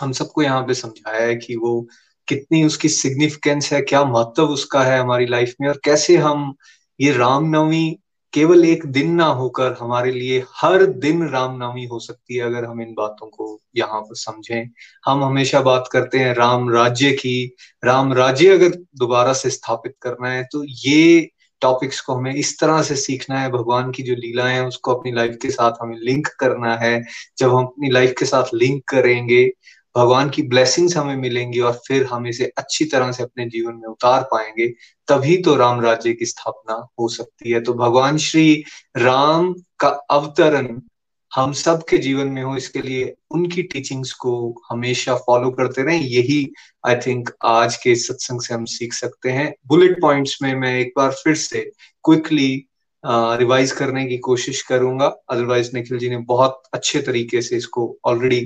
[0.00, 1.80] हम सबको यहाँ पे समझाया है कि वो
[2.28, 6.54] कितनी उसकी सिग्निफिकेंस है, क्या महत्व उसका है हमारी लाइफ में और कैसे हम
[7.00, 7.98] ये रामनवमी
[8.32, 12.80] केवल एक दिन ना होकर हमारे लिए हर दिन रामनवमी हो सकती है अगर हम
[12.82, 14.68] इन बातों को यहाँ पर समझें।
[15.06, 17.54] हम हमेशा बात करते हैं राम राज्य की।
[17.84, 21.28] राम राज्य अगर दोबारा से स्थापित करना है तो ये
[21.62, 25.12] टॉपिक्स को हमें इस तरह से सीखना है, भगवान की जो लीलाएँ हैं, उसको अपनी
[25.12, 27.02] लाइफ के साथ हमें लिंक करना है।
[27.38, 29.44] जब हम अपनी लाइफ के साथ लिंक करेंगे
[29.98, 33.88] भगवान की ब्लेसिंग्स हमें मिलेंगी और फिर हम इसे अच्छी तरह से अपने जीवन में
[33.88, 34.68] उतार पाएँगे,
[35.08, 38.64] तभी तो राम राज्य की स्थापना हो सकती है। तो भगवान श्री
[38.96, 40.80] राम का अवतरण
[41.32, 46.00] हम सब के जीवन में हो, इसके लिए उनकी टीचिंग्स को हमेशा फॉलो करते रहें।
[46.00, 46.40] यही
[46.86, 50.92] आई थिंक आज के सत्संग से हम सीख सकते हैं। बुलेट पॉइंट्स में मैं एक
[50.96, 51.60] बार फिर से
[52.04, 52.50] क्विकली
[53.04, 58.40] रिवाइज करने की कोशिश करूँगा। अदरवाइज़ निखिल जी ने बहुत अच्छे तरीके से इसको ऑलरेडी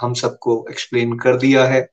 [0.00, 1.90] हम सबको एक्सप्लेन कर दिया है।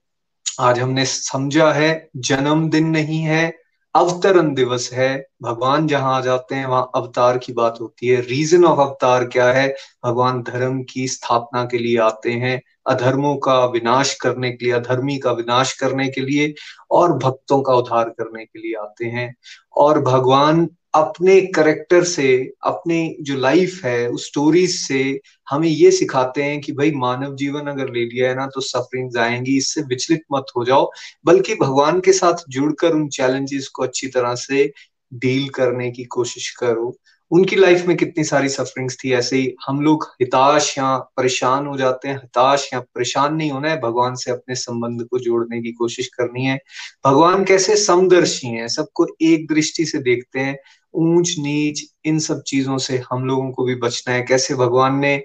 [0.59, 3.57] आज हमने समझा है, जन्मदिन नहीं है,
[3.95, 8.65] अवतरण दिवस है। भगवान जहाँ आ जाते हैं, वहाँ अवतार की बात होती है। रीजन
[8.65, 9.75] ऑफ़ अवतार क्या है?
[10.05, 15.17] भगवान धर्म की स्थापना के लिए आते हैं, अधर्मों का विनाश करने के लिए, अधर्मी
[15.17, 16.55] का विनाश करने के लिए
[16.91, 19.35] और भक्तों का उद्धार करने के लिए आते हैं।
[19.77, 25.19] और भगवान अपने करेक्टर से, अपनी जो लाइफ है, उस स्टोरीज से
[25.49, 29.17] हमें ये सिखाते हैं कि भाई मानव जीवन अगर ले लिया है ना तो सफरिंग
[29.17, 30.91] आएँगी, इससे विचलित मत हो जाओ।
[31.25, 34.71] बल्कि भगवान के साथ जुड़कर उन चैलेंजेस को अच्छी तरह से
[35.13, 36.97] डील करने की कोशिश करो।
[37.31, 41.77] उनकी लाइफ में कितनी सारी सफरिंग्स थी, ऐसे ही हम लोग हिताश या परेशान हो
[41.77, 45.71] जाते हैं, हिताश या परेशान नहीं होना है, भगवान से अपने संबंध को जोड़ने की
[45.71, 46.59] कोशिश करनी है।
[47.05, 50.57] भगवान कैसे समदर्शी हैं, सबको एक दृष्टि से देखते हैं
[50.97, 55.21] ऊंच नीच इन सब चीज़ों से हम लोगों को भी बचना है। कैसे भगवान ने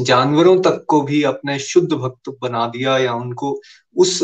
[0.00, 3.60] जानवरों तक को भी अपने शुद्ध भक्त बना दिया या उनको
[3.96, 4.22] उस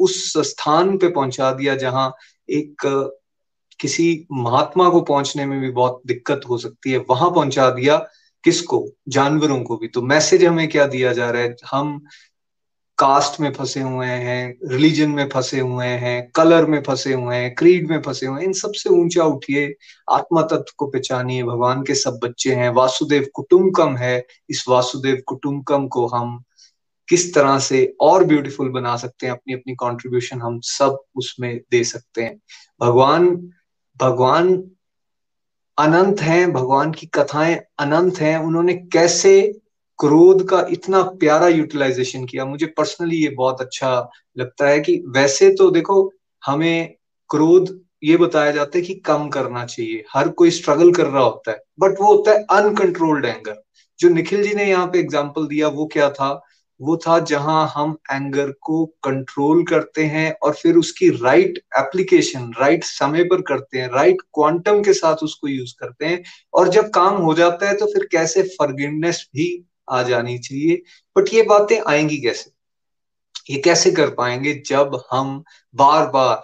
[0.00, 2.12] उस स्थान पे पहुँचा दिया जहाँ
[2.48, 2.82] एक,
[3.80, 7.96] किसी महात्मा को पहुँचने में भी बहुत दिक्कत हो सकती है, वहाँ पहुँचा दिया
[8.44, 8.86] किसको?
[9.08, 11.56] जानवरों को भी। तो मैसेज हमें क्या दिया जा रहा है?
[11.70, 12.00] हम
[13.02, 17.54] कास्ट में फंसे हुए हैं, रिलीजन में फंसे हुए हैं, कलर में फंसे हुए हैं,
[17.54, 19.74] क्रीड में फंसे हुए हैं, इन सबसे ऊँचा उठिए
[20.10, 25.88] आत्मा तत्व को पहचानिए, भगवान के सब बच्चे हैं, वासुदेव कुटुंबकम है, इस वासुदेव कुटुंबकम
[25.88, 26.42] को हम
[27.08, 31.84] किस तरह से और ब्यूटीफुल बना सकते हैं अपनी अपनी कंट्रीब्यूशन हम सब उसमें दे
[31.84, 32.40] सकते हैं।
[32.80, 33.50] भगवान
[34.00, 34.70] भगवान
[35.78, 39.61] अनंत हैं, भगवान की कथाएँ अनंत हैं, उन्होंने कैसे
[40.02, 43.90] क्रोध का इतना प्यारा यूटिलाइजेशन किया, मुझे पर्सनली ये बहुत अच्छा
[44.38, 46.94] लगता है कि वैसे तो देखो, हमें
[47.30, 47.68] क्रोध
[48.04, 51.62] ये बताया जाता है कि कम करना चाहिए, हर कोई स्ट्रगल कर रहा होता है
[51.80, 53.62] बट वो होता है अनकंट्रोल्ड एंगर
[53.98, 56.40] जो निखिल जी ने यहाँ पे एग्ज़ाम्पल दिया, वो क्या था?
[56.80, 62.84] वो था जहाँ हम एंगर को कंट्रोल करते हैं और फिर उसकी राइट एप्लीकेशन राइट
[62.84, 66.22] समय पर करते हैं राइट क्वांटम के साथ उसको यूज़ करते हैं
[66.54, 69.46] और जब काम हो जाता है तो फिर कैसे फॉरगिवनेस भी
[69.92, 70.82] आ जानी चाहिए।
[71.18, 72.50] बट ये बातें आएँगी कैसे?
[73.50, 76.42] ये कैसे कर पाएँगे जब हम बार बार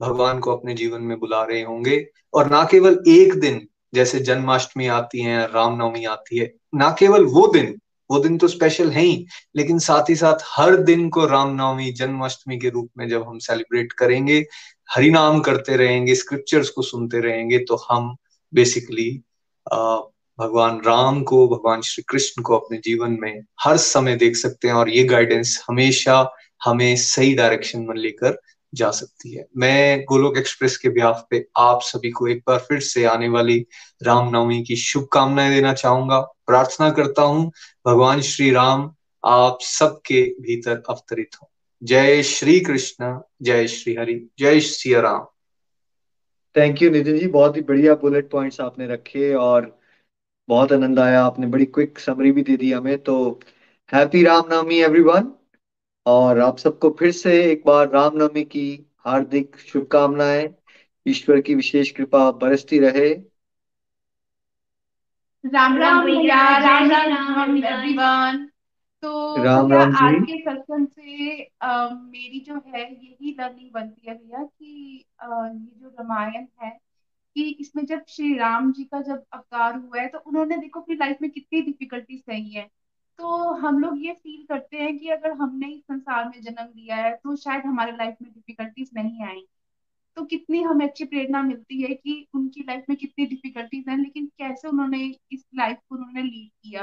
[0.00, 2.06] भगवान को अपने जीवन में बुला रहे होंगे?
[2.34, 7.46] और ना केवल एक दिन, जैसे जन्माष्टमी आती है, रामनवमी आती है, ना केवल वो
[7.46, 7.78] दिन
[8.10, 9.26] वो दिन तो स्पेशल है ही,
[9.56, 13.92] लेकिन साथ ही साथ हर दिन को रामनवमी, जन्माष्टमी के रूप में जब हम सेलिब्रेट
[13.92, 14.46] करेंगे,
[14.90, 18.16] हरिनाम करते रहेंगे स्क्रिप्चर्स को सुनते रहेंगे तो हम
[18.54, 19.22] बेसिकली
[20.38, 24.74] भगवान राम को, भगवान श्री कृष्ण को अपने जीवन में हर समय देख सकते हैं
[24.74, 28.40] और ये गाइडेंस हमेशा हमें सही डायरेक्शन में लेकर
[28.74, 32.80] जा सकती है। मैं गोलोक एक्सप्रेस के ब्याह पे आप सभी को एक बार फिर
[32.80, 33.66] से आने वाली
[34.02, 37.52] रामनवमी की शुभकामनाएँ देना चाहूँगा। प्रार्थना करता हूँ,
[37.86, 41.50] भगवान श्री राम, आप सबके भीतर अवतरित हो।
[41.82, 45.26] जय श्री कृष्ण जय श्री हरि जय Shri Ram.
[46.56, 47.26] Thank you Nitin ji.
[47.26, 49.81] बहुत ही बढ़िया बुलेट पॉइंट्स आपने रखे और
[50.52, 53.16] बहुत आनंद आया आपने बड़ी क्विक समरी भी दे दी हमें तो
[53.92, 55.32] हैप्पी रामनवमी एवरीवन
[56.06, 58.66] और आप सबको फिर से एक बार रामनवमी की
[59.06, 60.48] हार्दिक शुभकामनाएँ
[61.06, 63.14] ईश्वर की विशेष कृपा बरसती रहे।
[65.44, 68.46] राम राम भैया राम राम एवरीवन
[69.02, 74.14] तो राम राम आज के सत्संग से आ, मेरी जो है यही लर्निंग बनती है
[74.14, 76.70] भैया कि आ, ये जो रामायण है
[77.36, 80.94] कि इसमें जब श्री राम जी का जब अवतार हुआ है तो उन्होंने देखो अपनी
[80.96, 82.66] लाइफ में कितनी डिफिकल्टी सही है।
[83.18, 86.96] तो हम लोग ये फील करते हैं कि अगर हमने इस संसार में जन्म लिया
[86.96, 89.46] है तो शायद हमारे लाइफ में डिफिकल्टीज नहीं आएँगी
[90.16, 94.26] तो कितनी हमें अच्छी प्रेरणा मिलती है कि उनकी लाइफ में कितनी डिफिकल्टीज हैं, लेकिन
[94.38, 96.82] कैसे उन्होंने इस लाइफ को उन्होंने लीड किया।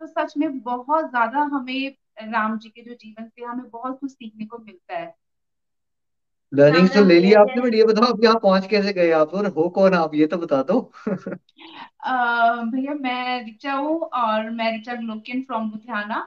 [0.00, 4.10] तो सच में बहुत ज़्यादा हमें राम जी के जो जीवन से हमें बहुत कुछ
[4.12, 5.14] सीखने को मिलता है।
[6.52, 9.34] लर्निंग तो ले लिया आपने बट ये बताओ आप यहाँ पहुँच कैसे गए आप?
[9.34, 10.14] और हो कौन आप?
[10.14, 10.80] ये तो बता दो।
[12.66, 16.20] भैया मैं रिचा हूँ और मैं रिचा ग्लोकियन फ्रॉम लुधियाना।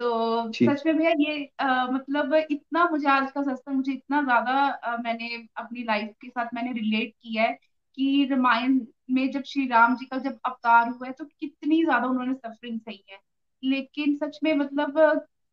[0.00, 4.98] तो सच में भैया ये अह, मतलब इतना मुझे आज का सत्संग मुझे इतना ज़्यादा
[5.04, 7.52] मैंने अपनी लाइफ के साथ मैंने रिलेट किया है
[7.98, 12.06] कि रामायण में जब श्री राम जी का जब अवतार हुआ है तो कितनी ज़्यादा
[12.08, 13.18] उन्होंने सफरिंग सही है।
[13.62, 14.98] लेकिन सच में मतलब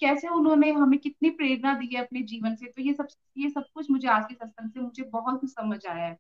[0.02, 2.66] कैसे उन्होंने हमें कितनी प्रेरणा दी है अपने जीवन से?
[2.66, 5.80] तो ये सब ये सब कुछ मुझे आज के सत्संग से मुझे बहुत कुछ समझ
[5.86, 6.18] आया है।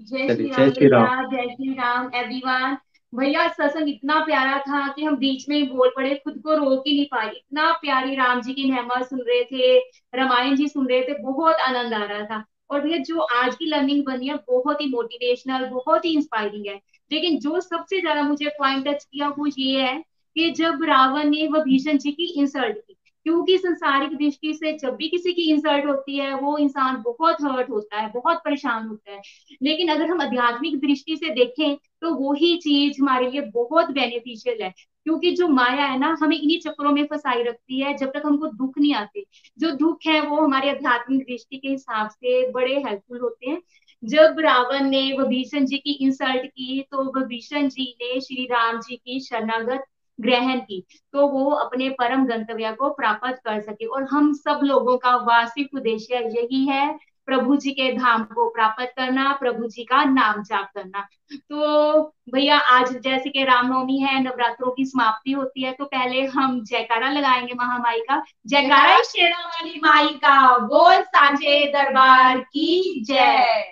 [0.00, 2.76] जय श्री राम जय श्री राम एवरीवन
[3.12, 6.82] भैया सत्संग इतना प्यारा था कि हम बीच में ही बोल पड़े खुद को रोक
[6.86, 9.78] ही नहीं पाए। इतना प्यारी राम जी की महिमा सुन रहे थे
[10.14, 13.66] रामायण जी सुन रहे थे बहुत आनंद आ रहा था। और भैया जो आज की
[13.66, 16.74] लर्निंग बनी है बहुत ही मोटिवेशनल बहुत ही इंस्पायरिंग है।
[17.10, 20.02] लेकिन जो सबसे ज़्यादा मुझे पॉइंट टच किया वो ये है
[20.36, 24.96] कि जब रावण ने वह भीषण जी की इंसल्ट की, क्योंकि संसारिक दृष्टि से जब
[24.96, 29.12] भी किसी की इंसल्ट होती है, वो इंसान बहुत हर्ट होता है, बहुत परेशान होता
[29.12, 29.20] है।
[29.62, 34.62] लेकिन अगर हम आध्यात्मिक दृष्टि से देखें तो वो ही चीज़ हमारे लिए बहुत बेनिफिशियल
[34.62, 34.74] है।
[35.04, 38.46] क्योंकि जो माया है ना, हमें इन्हीं चक्रों में फंसाई रखती है, जब तक हमको
[38.46, 39.24] दुख नहीं आते।
[39.58, 43.62] जो दुख है, वो हमारे आध्यात्मिक दृष्टि के हिसाब से बड़े हेल्पफुल होते हैं।
[44.04, 48.96] जब रावण ने विभीषण जी की इंसल्ट की तो विभीषण जी ने श्री राम जी
[48.96, 49.84] की शरणागत
[50.18, 54.96] ग्रहण की तो वो अपने परम गंतव्य को प्राप्त कर सके। और हम सब लोगों
[54.98, 56.86] का वार्षिक उद्देश्य यही है
[57.26, 62.02] प्रभु जी के धाम को प्राप्त करना प्रभु जी का नाम जाप करना। तो
[62.32, 67.10] भैया आज जैसे कि रामनवमी है नवरात्रों की समाप्ति होती है तो पहले हम जयकारा
[67.10, 73.64] लगाएँगे महामाई का। जयकारा शेरा वाली माई का। बोल साझे दरबार की जय।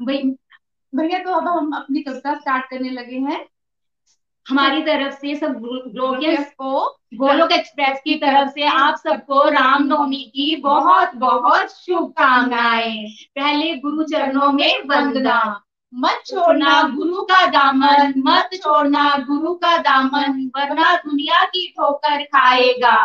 [0.00, 3.44] भैया तो अब हम अपनी कविता स्टार्ट करने लगे हैं।
[4.48, 5.52] हमारी तरफ़ से सब
[5.86, 6.80] ग्लोरियस को
[7.14, 13.06] गोलोक एक्सप्रेस की तरफ़ से आप सबको रामनवमी की बहुत बहुत शुभकामनाएँ।
[13.38, 15.60] पहले गुरु चरणों में वंदना।
[15.94, 22.96] मत छोड़ना गुरु का दामन मत छोड़ना गुरु का दामन वरना दुनिया की ठोकर खाएगा।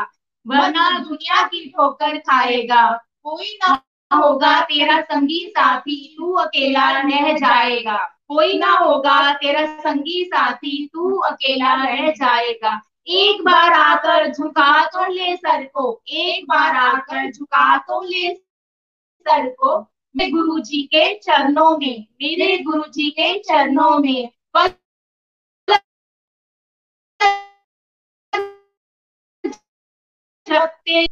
[0.47, 2.91] वरना दुनिया की ठोकर खाएगा।
[3.23, 3.77] कोई ना
[4.11, 7.97] होगा तेरा संगी साथी, तू अकेला रह जाएगा।
[8.27, 15.05] कोई ना होगा तेरा संगी साथी, तू अकेला रह जाएगा। एक बार आकर झुका तो
[15.13, 19.79] ले सर को, एक बार आकर झुका तो ले सर को।
[20.15, 24.29] मेरे गुरु जी के चरणों में, मेरे गुरु जी के चरणों में।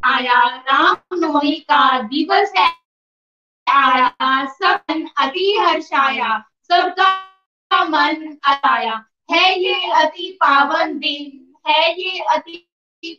[0.04, 2.83] आया राम नवमी का दिवस है
[3.66, 4.44] आया
[5.18, 6.38] अति हर्षाया
[6.70, 12.70] सबका मन आया है ये अति पावन दिन, है ये अति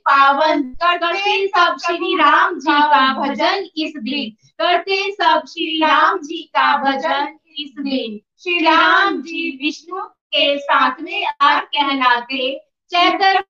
[0.06, 4.30] पावन करते सब श्री राम जी का भजन इस दिन।
[4.60, 11.02] करते सब श्री राम जी का भजन इस दिन। श्री राम जी विष्णु के साथ
[11.02, 12.58] में आर कहलाते।
[12.92, 13.44] चैत्र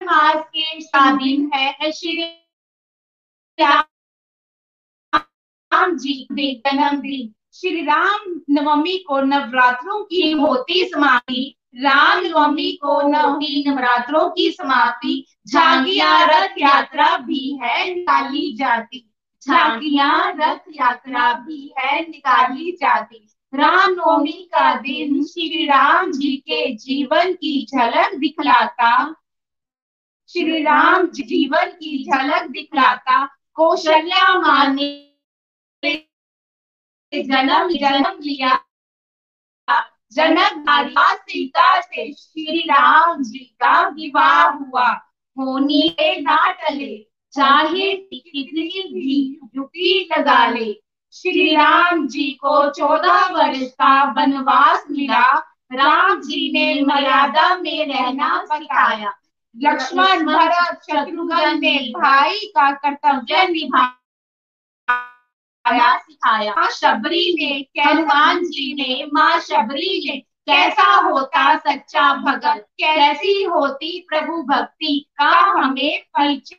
[0.00, 0.80] मास के
[1.16, 2.22] दिन है श्री
[3.58, 3.82] राम
[5.72, 13.64] जी के जन्मदिन। श्री राम नवमी को नवरात्रों की होती समाप्ति। राम नवमी को नवमी
[13.68, 22.00] नवरात्रों की समाप्ति। झांकियाँ रथ यात्रा भी है, निकाली जाती। झांकियाँ रथ यात्रा भी है,
[22.00, 29.14] निकाली जाती। रामनवमी का दिन श्री राम जी के जीवन की झलक दिखलाता।
[30.28, 35.11] श्री राम जीवन की झलक दिखलाता। कौशल्या माँ ने
[37.20, 38.58] जन्म जन्म लिया।
[40.12, 44.88] जनक माता सीता से श्री राम जी का विवाह हुआ।
[45.38, 46.96] होनी के ना टले,
[47.32, 50.82] चाहे कितनी भी युक्ति लगा ले।
[51.12, 55.38] श्री राम जी को चौदह वर्ष का वनवास मिला।
[55.72, 59.12] राम जी ने मर्यादा में रहना सिखाया।
[59.56, 63.98] लक्ष्मण भरत शत्रुघ्न ने भाई का कर्तव्य निभाया
[65.68, 73.42] सिखाया माँ शबरी ने हनुमान जी ने, माँ शबरी ने, कैसा होता सच्चा भगत, कैसी
[73.42, 76.56] होती प्रभु भक्ति, का हमें परिचय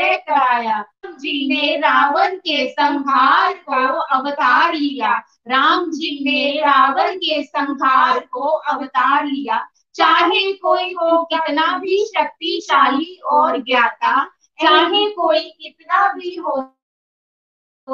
[0.00, 5.12] कराया। जी ने रावण के संहार को अवतार लिया।
[5.48, 13.20] राम जी ने रावण के संहार को अवतार लिया। चाहे कोई हो कितना भी शक्तिशाली
[13.26, 14.24] और ज्ञाता,
[14.62, 16.74] चाहे कोई कितना भी हो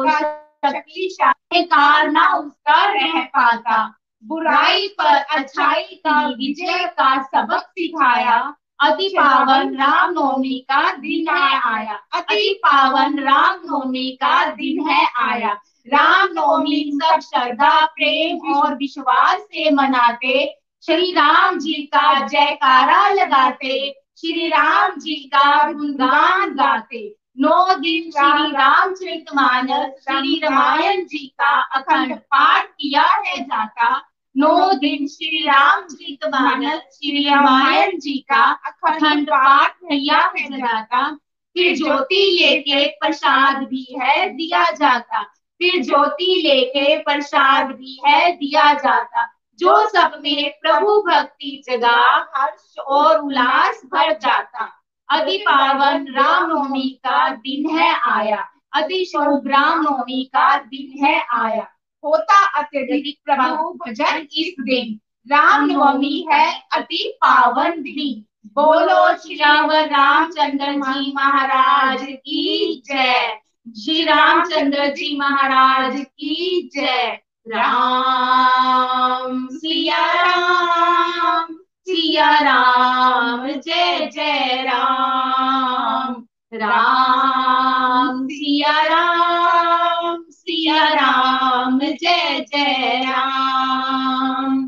[0.02, 9.74] शक्तिशाली कार उसका रह पाता। बुराई पर अच्छाई का विजय का सबक सिखाया। अति पावन
[9.74, 15.52] राम नवमी का दिन है आया। अति पावन राम नवमी का दिन है आया।
[15.88, 24.00] राम नवमी सब श्रद्धा, प्रेम और विश्वास से मनाते। श्री राम जी का जयकारा लगाते।
[24.16, 31.62] श्री राम जी का गुणगान गाते। नौ दिन श्री रामचरित मानस श्री रामायण जी का
[31.62, 34.02] अखंड पाठ किया है जाता।
[34.36, 41.18] नौ दिन श्री राम जी मानस श्री रामायण जी का अखंड पाठ किया है जाता।
[41.54, 45.22] फिर ज्योति लेके प्रसाद भी है दिया जाता।
[45.58, 52.78] फिर ज्योति लेके प्रसाद भी है दिया जाता। जो सब में प्रभु भक्ति जगा, हर्ष
[52.78, 60.56] और उल्लास भर जाता। अति पावन रामनवमी का दिन है आया। अति शुभ रामनवमी का
[60.56, 61.68] दिन है आया।
[62.04, 65.00] होता अत्यधिक प्रभु भजन इस दिन।
[65.32, 74.86] रामनवमी है अति पावन दिन। बोलो श्री राम रामचंद्र जी महाराज की जय। श्री रामचंद्र
[74.86, 90.24] जी महाराज की जय। राम सिया राम। सिया राम, जय जय राम। राम सिया राम
[90.30, 94.58] सिया राम, जय जय राम।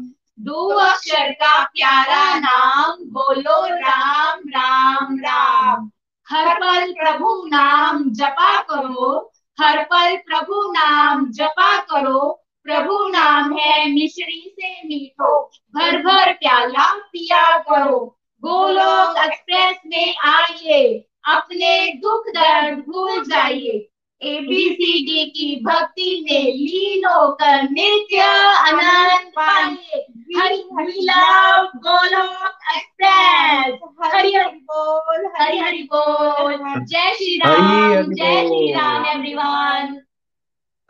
[0.41, 5.91] दो अक्षर का प्यारा नाम, बोलो राम राम राम।
[6.31, 13.91] हर पल प्रभु नाम जपा करो, हर पल प्रभु नाम जपा करो प्रभु नाम है
[13.91, 22.79] मिश्री से मीठो। भर भर प्याला पिया करो। गोलोक एक्सप्रेस में आइए। अपने दुख दर्द
[22.79, 23.89] भूल जाइए।
[24.23, 28.21] एबीसीडी की भक्ति में लीन होकर नित्य
[28.57, 30.07] आनंद पाइए।
[30.39, 33.79] Hari Hari love Golok express.
[34.15, 40.06] Hari Hari बोल हरि हरि बोल। जय श्री राम जय श्री राम एवरीवन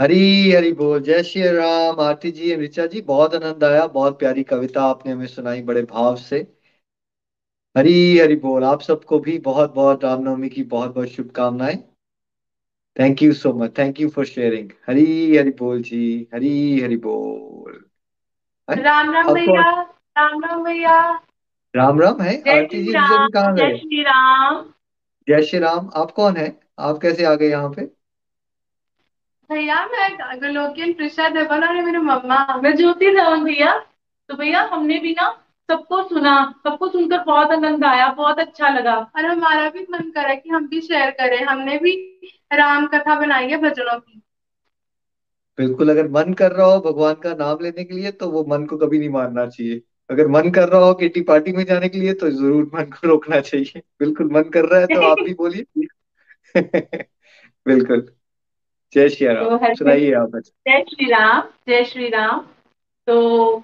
[0.00, 4.42] हरी हरी बोल। जय श्री राम। आरती जी ऋचा जी बहुत आनंद आया। बहुत प्यारी
[4.42, 6.38] कविता आपने हमें सुनाई बड़े भाव से।
[7.76, 11.76] हरी हरी बोल। आप सबको भी बहुत बहुत रामनवमी की बहुत बहुत शुभकामनाएँ।
[13.00, 17.84] Thank you so much thank you for sharing Hari Hari बोल जी। हरी हरी बोल।
[18.70, 19.82] राम राम भैया।
[20.18, 21.20] राम राम भैया।
[21.76, 22.40] राम राम है?
[22.48, 23.68] आरती जी कहाँ गए?
[23.68, 24.72] जय श्री राम।
[25.28, 26.60] जय श्री राम। आप कौन है?
[26.78, 27.95] आप कैसे आ गए यहाँ पे?
[29.50, 33.78] भैया, मैं गोलोकियन प्रिशा देवल और मेरे मम्मा। मैं ज्योति धवन भैया।
[34.28, 38.96] तो भैया, हमने भी ना सबको सुना, सबको सुनकर बहुत आनंद आया, बहुत अच्छा लगा।
[39.16, 42.20] और हमारा भी मन करा कि हम भी शेयर करें। हमने भी
[42.52, 44.22] राम कथा बनाई है भजनों की।
[45.58, 48.66] बिल्कुल, अगर मन कर रहा हो भगवान का नाम लेने के लिए तो वो मन
[48.66, 51.98] को कभी नहीं मारना चाहिए। अगर मन कर रहा हो किटी पार्टी में जाने के
[51.98, 55.34] लिए तो ज़रूर मन को रोकना चाहिए। बिल्कुल, मन कर रहा है तो आप भी
[55.34, 55.86] बोलिए।
[57.66, 58.15] बिल्कुल।
[58.96, 62.40] जय श्री राम। तो सुनाइए आप जय श्री राम जय श्री राम।
[63.06, 63.62] तो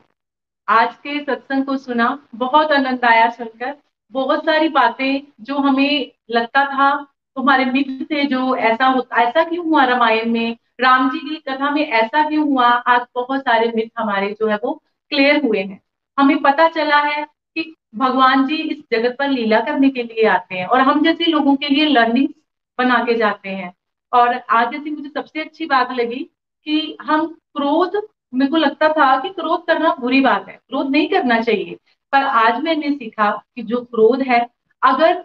[0.69, 3.75] आज के सत्संग को सुना बहुत आनंद आया सुनकर।
[4.13, 6.91] बहुत सारी बातें जो हमें लगता था
[7.37, 10.57] तुम्हारे मित्र से जो ऐसा होता ऐसा क्यों हुआ रामायण में?
[10.81, 12.69] राम जी की कथा में ऐसा क्यों हुआ?
[12.69, 15.83] आज बहुत सारे मिथ हमारे जो है वो क्लियर हुए हैं।
[16.19, 20.55] हमें पता चला है कि भगवान जी इस जगत पर लीला करने के लिए आते
[20.55, 22.29] हैं और हम जैसे लोगों के लिए लर्निंग
[22.79, 23.75] बना के जाते हैं।
[24.13, 26.25] और आज जैसे मुझे सबसे अच्छी बात लगी
[26.67, 28.01] कि हम क्रोध,
[28.35, 31.75] मेरे को लगता था कि क्रोध करना बुरी बात है, क्रोध नहीं करना चाहिए।
[32.13, 34.47] पर आज मैंने सीखा कि जो क्रोध है,
[34.83, 35.25] अगर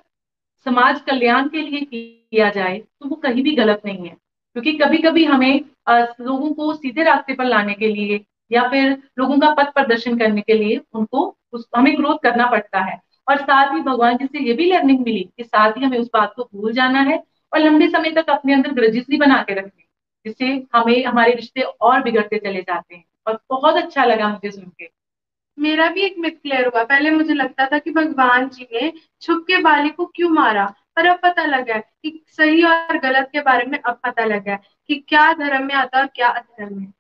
[0.66, 4.16] समाज कल्याण के लिए किया जाए तो वो कहीं भी गलत नहीं है।
[4.56, 5.60] क्योंकि कभी कभी हमें
[5.90, 10.42] लोगों को सीधे रास्ते पर लाने के लिए या फिर लोगों का पथ प्रदर्शन करने
[10.42, 14.40] के लिए उनको उस, हमें क्रोध करना पड़ता है। और साथ ही भगवान जी से
[14.40, 17.18] ये भी लर्निंग मिली कि साथ ही हमें उस बात को भूल जाना है
[17.54, 19.84] और लंबे समय तक अपने अंदर ग्रजिस भी बना के रखने
[20.26, 24.72] जिससे हमें हमारे रिश्ते और बिगड़ते चले जाते हैं। और बहुत अच्छा लगा मुझे सुन
[24.80, 24.90] के।
[25.60, 28.92] मेरा भी एक मिथ क्लियर हुआ। पहले मुझे लगता था कि भगवान जी ने
[29.22, 33.30] छुप के बाली को क्यों मारा पर अब पता लगा है कि सही और गलत
[33.32, 36.28] के बारे में अब पता लगा है कि क्या धर्म में आता है और क्या
[36.28, 36.92] अधर्म में।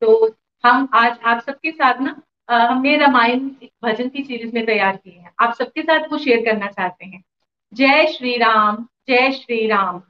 [0.00, 3.48] तो हम आज आप सबके साथ ना हमने रामायण
[3.84, 7.22] भजन की सीरीज़ में तैयार की है। आप सबके साथ वो शेयर करना चाहते हैं।
[7.74, 10.02] जय श्री राम। जय श्री राम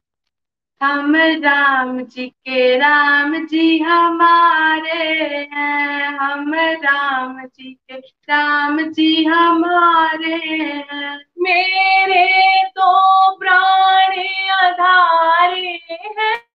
[0.82, 5.14] हम राम जी के राम जी हमारे
[5.52, 12.90] हैं। हम राम जी के राम जी हमारे हैं। मेरे तो
[13.36, 14.18] प्राण
[14.50, 16.49] आधारे हैं।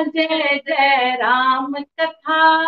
[0.03, 2.65] जय जय राम कथा।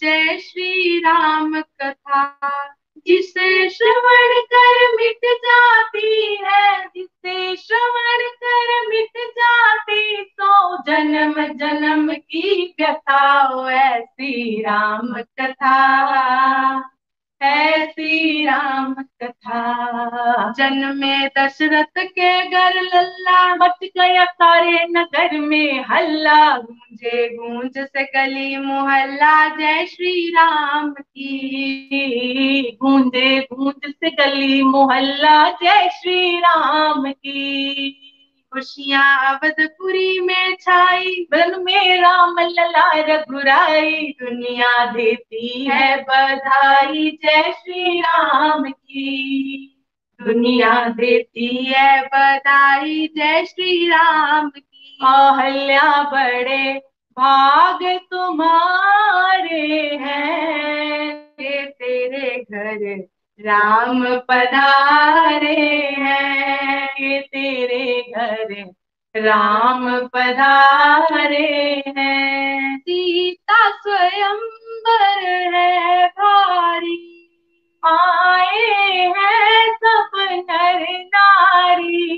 [0.00, 2.75] जय श्री राम कथा।
[3.06, 12.76] जिसे श्रवण कर मिट जाती है, जिसे श्रवण कर मिट जाती तो जन्म जन्म की
[12.80, 13.22] कथा
[13.72, 16.95] ऐसी राम कथा।
[17.42, 27.28] ऐसी राम कथा जन्मे दशरथ के घर लल्ला मच गया सारे नगर में। हल्ला गूंजे,
[27.28, 36.38] गूंज से गली मोहल्ला, जय श्री राम की। गूंजे, गूंज से गली मोहल्ला, जय श्री
[36.38, 38.05] राम की।
[38.56, 48.00] खुशियाँ अवधपुरी में छाई। बन में राम लला रघुराई, दुनिया देती है बधाई। जय श्री
[48.00, 49.84] राम की।
[50.22, 56.72] दुनिया देती है बधाई। जय श्री राम की। आहल्या बड़े
[57.10, 61.26] भाग तुम्हारे हैं।
[61.66, 63.06] तेरे घर
[63.40, 68.70] राम पधारे हैं ये तेरे घर।
[69.16, 75.24] राम पधारे हैं। सीता स्वयंवर
[75.54, 77.12] है भारी।
[77.86, 82.16] आए हैं सब नर नारी।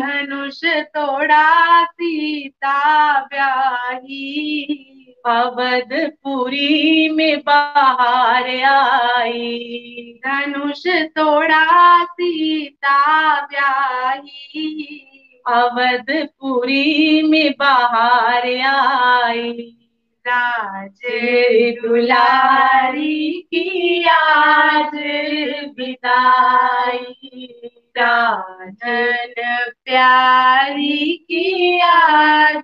[0.00, 4.84] धनुष तोड़ा सीता ब्याही।
[5.26, 14.94] अवधपुरी में बाहर आई। धनुष तोड़ा, सीता ब्याही।
[15.46, 19.74] अवधपुरी में बाहर आई।
[20.26, 21.00] राज
[21.82, 24.90] दुलारी की आज
[25.78, 27.20] विदाई।
[28.00, 32.62] राजन प्यारी की आज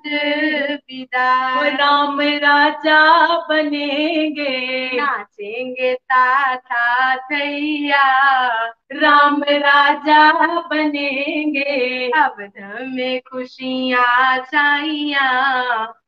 [0.74, 8.04] विदाई राम राजा बनेंगे। नाचेंगे ताथा थैया
[8.92, 15.30] राम राजा बनेंगे। अवध में खुशियाँ छाइया।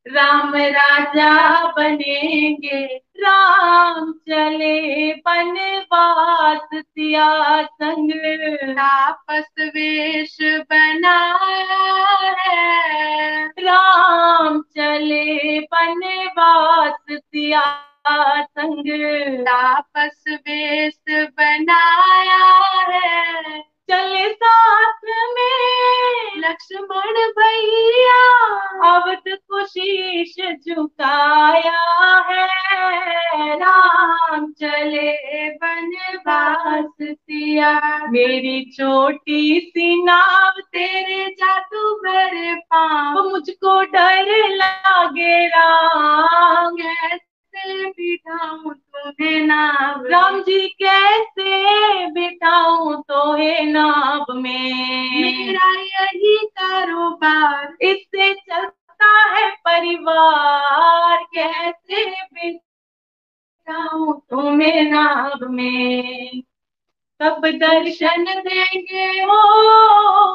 [0.08, 8.10] राम राजा बनेंगे। राम चले बनवास सिया संग।
[8.68, 12.06] तापस वेश बनाया
[12.40, 17.64] है। राम चले बनवास सिया
[18.42, 18.90] संग।
[19.40, 22.44] तापस वेश बनाया
[22.92, 28.22] है। चले साथ में। लक्ष्मण भैया
[28.92, 30.34] अवध को शीश
[30.68, 31.80] झुकाया
[32.30, 32.46] है।
[33.56, 45.46] राम चले बनवास सिया। मेरी छोटी सी नाव तेरे जादू भर पाँव मुझको डर लागे
[45.46, 46.76] राम।
[47.56, 55.22] कैसे बिठाऊं तुम्हें नाव राम जी कैसे बिठाऊं तो है नाव में?
[55.22, 66.42] मेरा यही कारोबार। इससे चलता है परिवार। कैसे बिठाऊं तुम्हें नाव में?
[67.22, 69.36] कब दर्शन देंगे ओ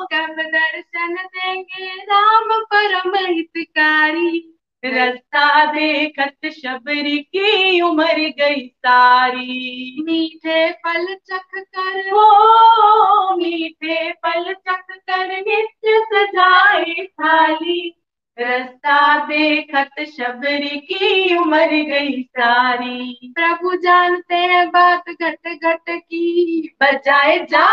[0.06, 4.58] कब दर्शन देंगे राम परम हितकारी?
[4.86, 14.86] रास्ता देखत शबरी की उम्र गई सारी। मीठे फल चख कर। हो मीठे फल चख
[14.92, 18.04] कर नित्य सजाए थाली।
[18.40, 27.40] रास्ता देखत शबरी की उम्र गई सारी। प्रभु जानते हैं बात घट घट की। बजाए
[27.40, 27.68] जा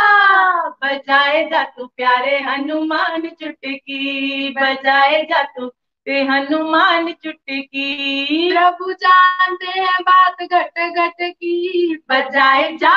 [0.68, 5.72] बजाए जा तू प्यारे हनुमान चुटकी। बजाए जा तू
[6.08, 12.94] ते हनुमान चुटकी। प्रभु जानते हैं बात घट घट की। बजाए जा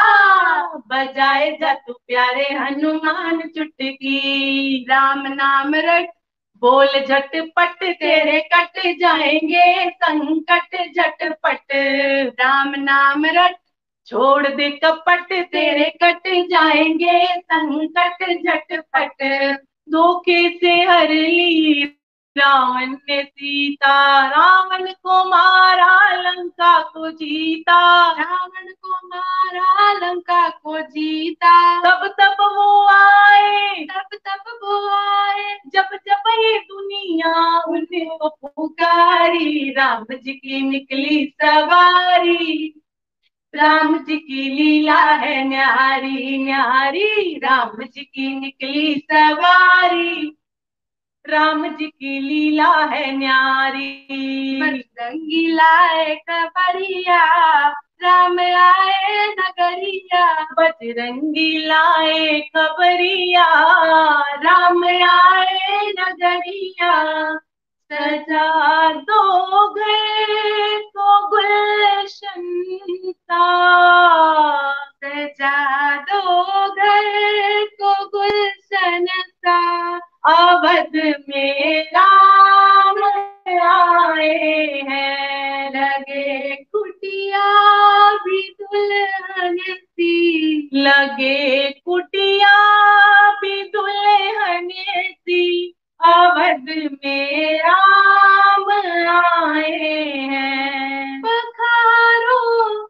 [0.78, 6.10] बजाए जा तू प्यारे हनुमान चुटकी। राम नाम रट
[6.62, 11.62] बोल झटपट तेरे कट जाएँगे संकट झटपट।
[12.40, 13.56] राम नाम रट
[14.08, 19.24] छोड़ दे कपट तेरे कट जाएँगे संकट झटपट।
[19.90, 21.98] धोखे से हर ली
[22.38, 31.82] रावण ने सीता रावण को मारा लंका को जीता। रावण को मारा लंका को जीता।
[31.82, 40.06] तब तब वो आए। तब तब वो आए। जब जब ये दुनिया उनको पुकारी राम
[40.12, 42.82] जी की निकली सवारी।
[43.56, 50.38] राम जी की लीला है न्यारी न्यारी राम जी की निकली सवारी।
[51.28, 57.26] राम जी की लीला है न्यारी। रंगी लाए कबरिया
[58.04, 63.46] राम आए नगरिया। बजरंगी लाए खबरिया
[64.36, 66.94] राम आए नगरिया।
[67.92, 69.24] सजा दो
[69.70, 72.44] घर को गुलशन
[73.12, 73.46] सा
[75.06, 79.60] सजा दो घर को गुलशन सा
[80.24, 80.96] अवध
[81.30, 84.28] में राम आए
[84.90, 87.46] हैं, लगे कुटिया
[88.18, 92.56] भी दुल्हन सी लगे कुटिया
[93.32, 96.70] भी दुल्हन सी अवध
[97.04, 99.94] में राम आए
[100.32, 102.88] हैं, पखारो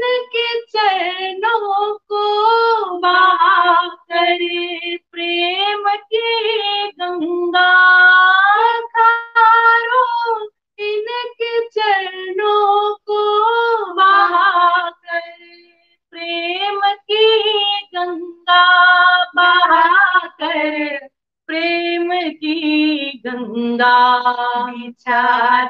[0.00, 7.68] इनके चरणों को बहा करे प्रेम के गंगा
[8.86, 10.40] खारो
[10.78, 13.24] इनके चरणों को
[13.94, 15.68] बहा करे
[16.12, 18.64] प्रेम की गंगा
[19.36, 21.08] बहा कर
[21.46, 23.96] प्रेम की गंगा।
[24.70, 25.64] बिछा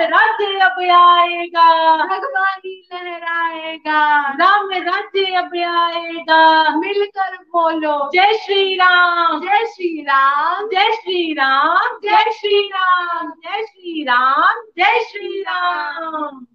[0.00, 9.64] राज्य अब आएगा। भगवानी लहराएगा। राम राज्य अब आएगा। मिलकर बोलो। जय श्री राम जय
[9.66, 16.46] श्री राम जय श्री राम जय श्री राम जय श्री राम जय श्री राम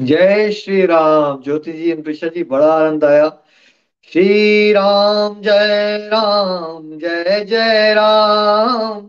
[0.00, 3.28] जय श्री राम ज्योति जी अनप्रिशा जी बड़ा आनंद आया।
[4.12, 9.08] श्री राम जय राम जय जय राम।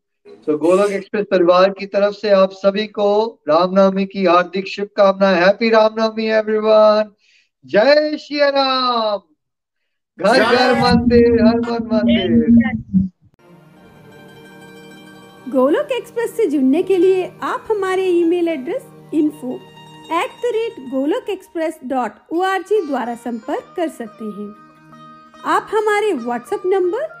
[0.47, 3.07] तो गोलक एक्सप्रेस परिवार की तरफ़ से आप सभी को
[3.49, 7.11] रामनवमी की हार्दिक शुभकामनाएँ हैप्पी रामनवमी एवरीवन।
[7.65, 9.19] जय श्री राम।
[10.17, 13.09] घर घर मंदिर हर मन मंदिर।
[15.47, 19.55] गोलोक एक्सप्रेस से जुड़ने के लिए आप हमारे email address info
[20.21, 24.53] at the rate Golok express dot O R G द्वारा संपर्क कर सकते हैं।
[25.45, 27.20] आप हमारे व्हाट्सएप नंबर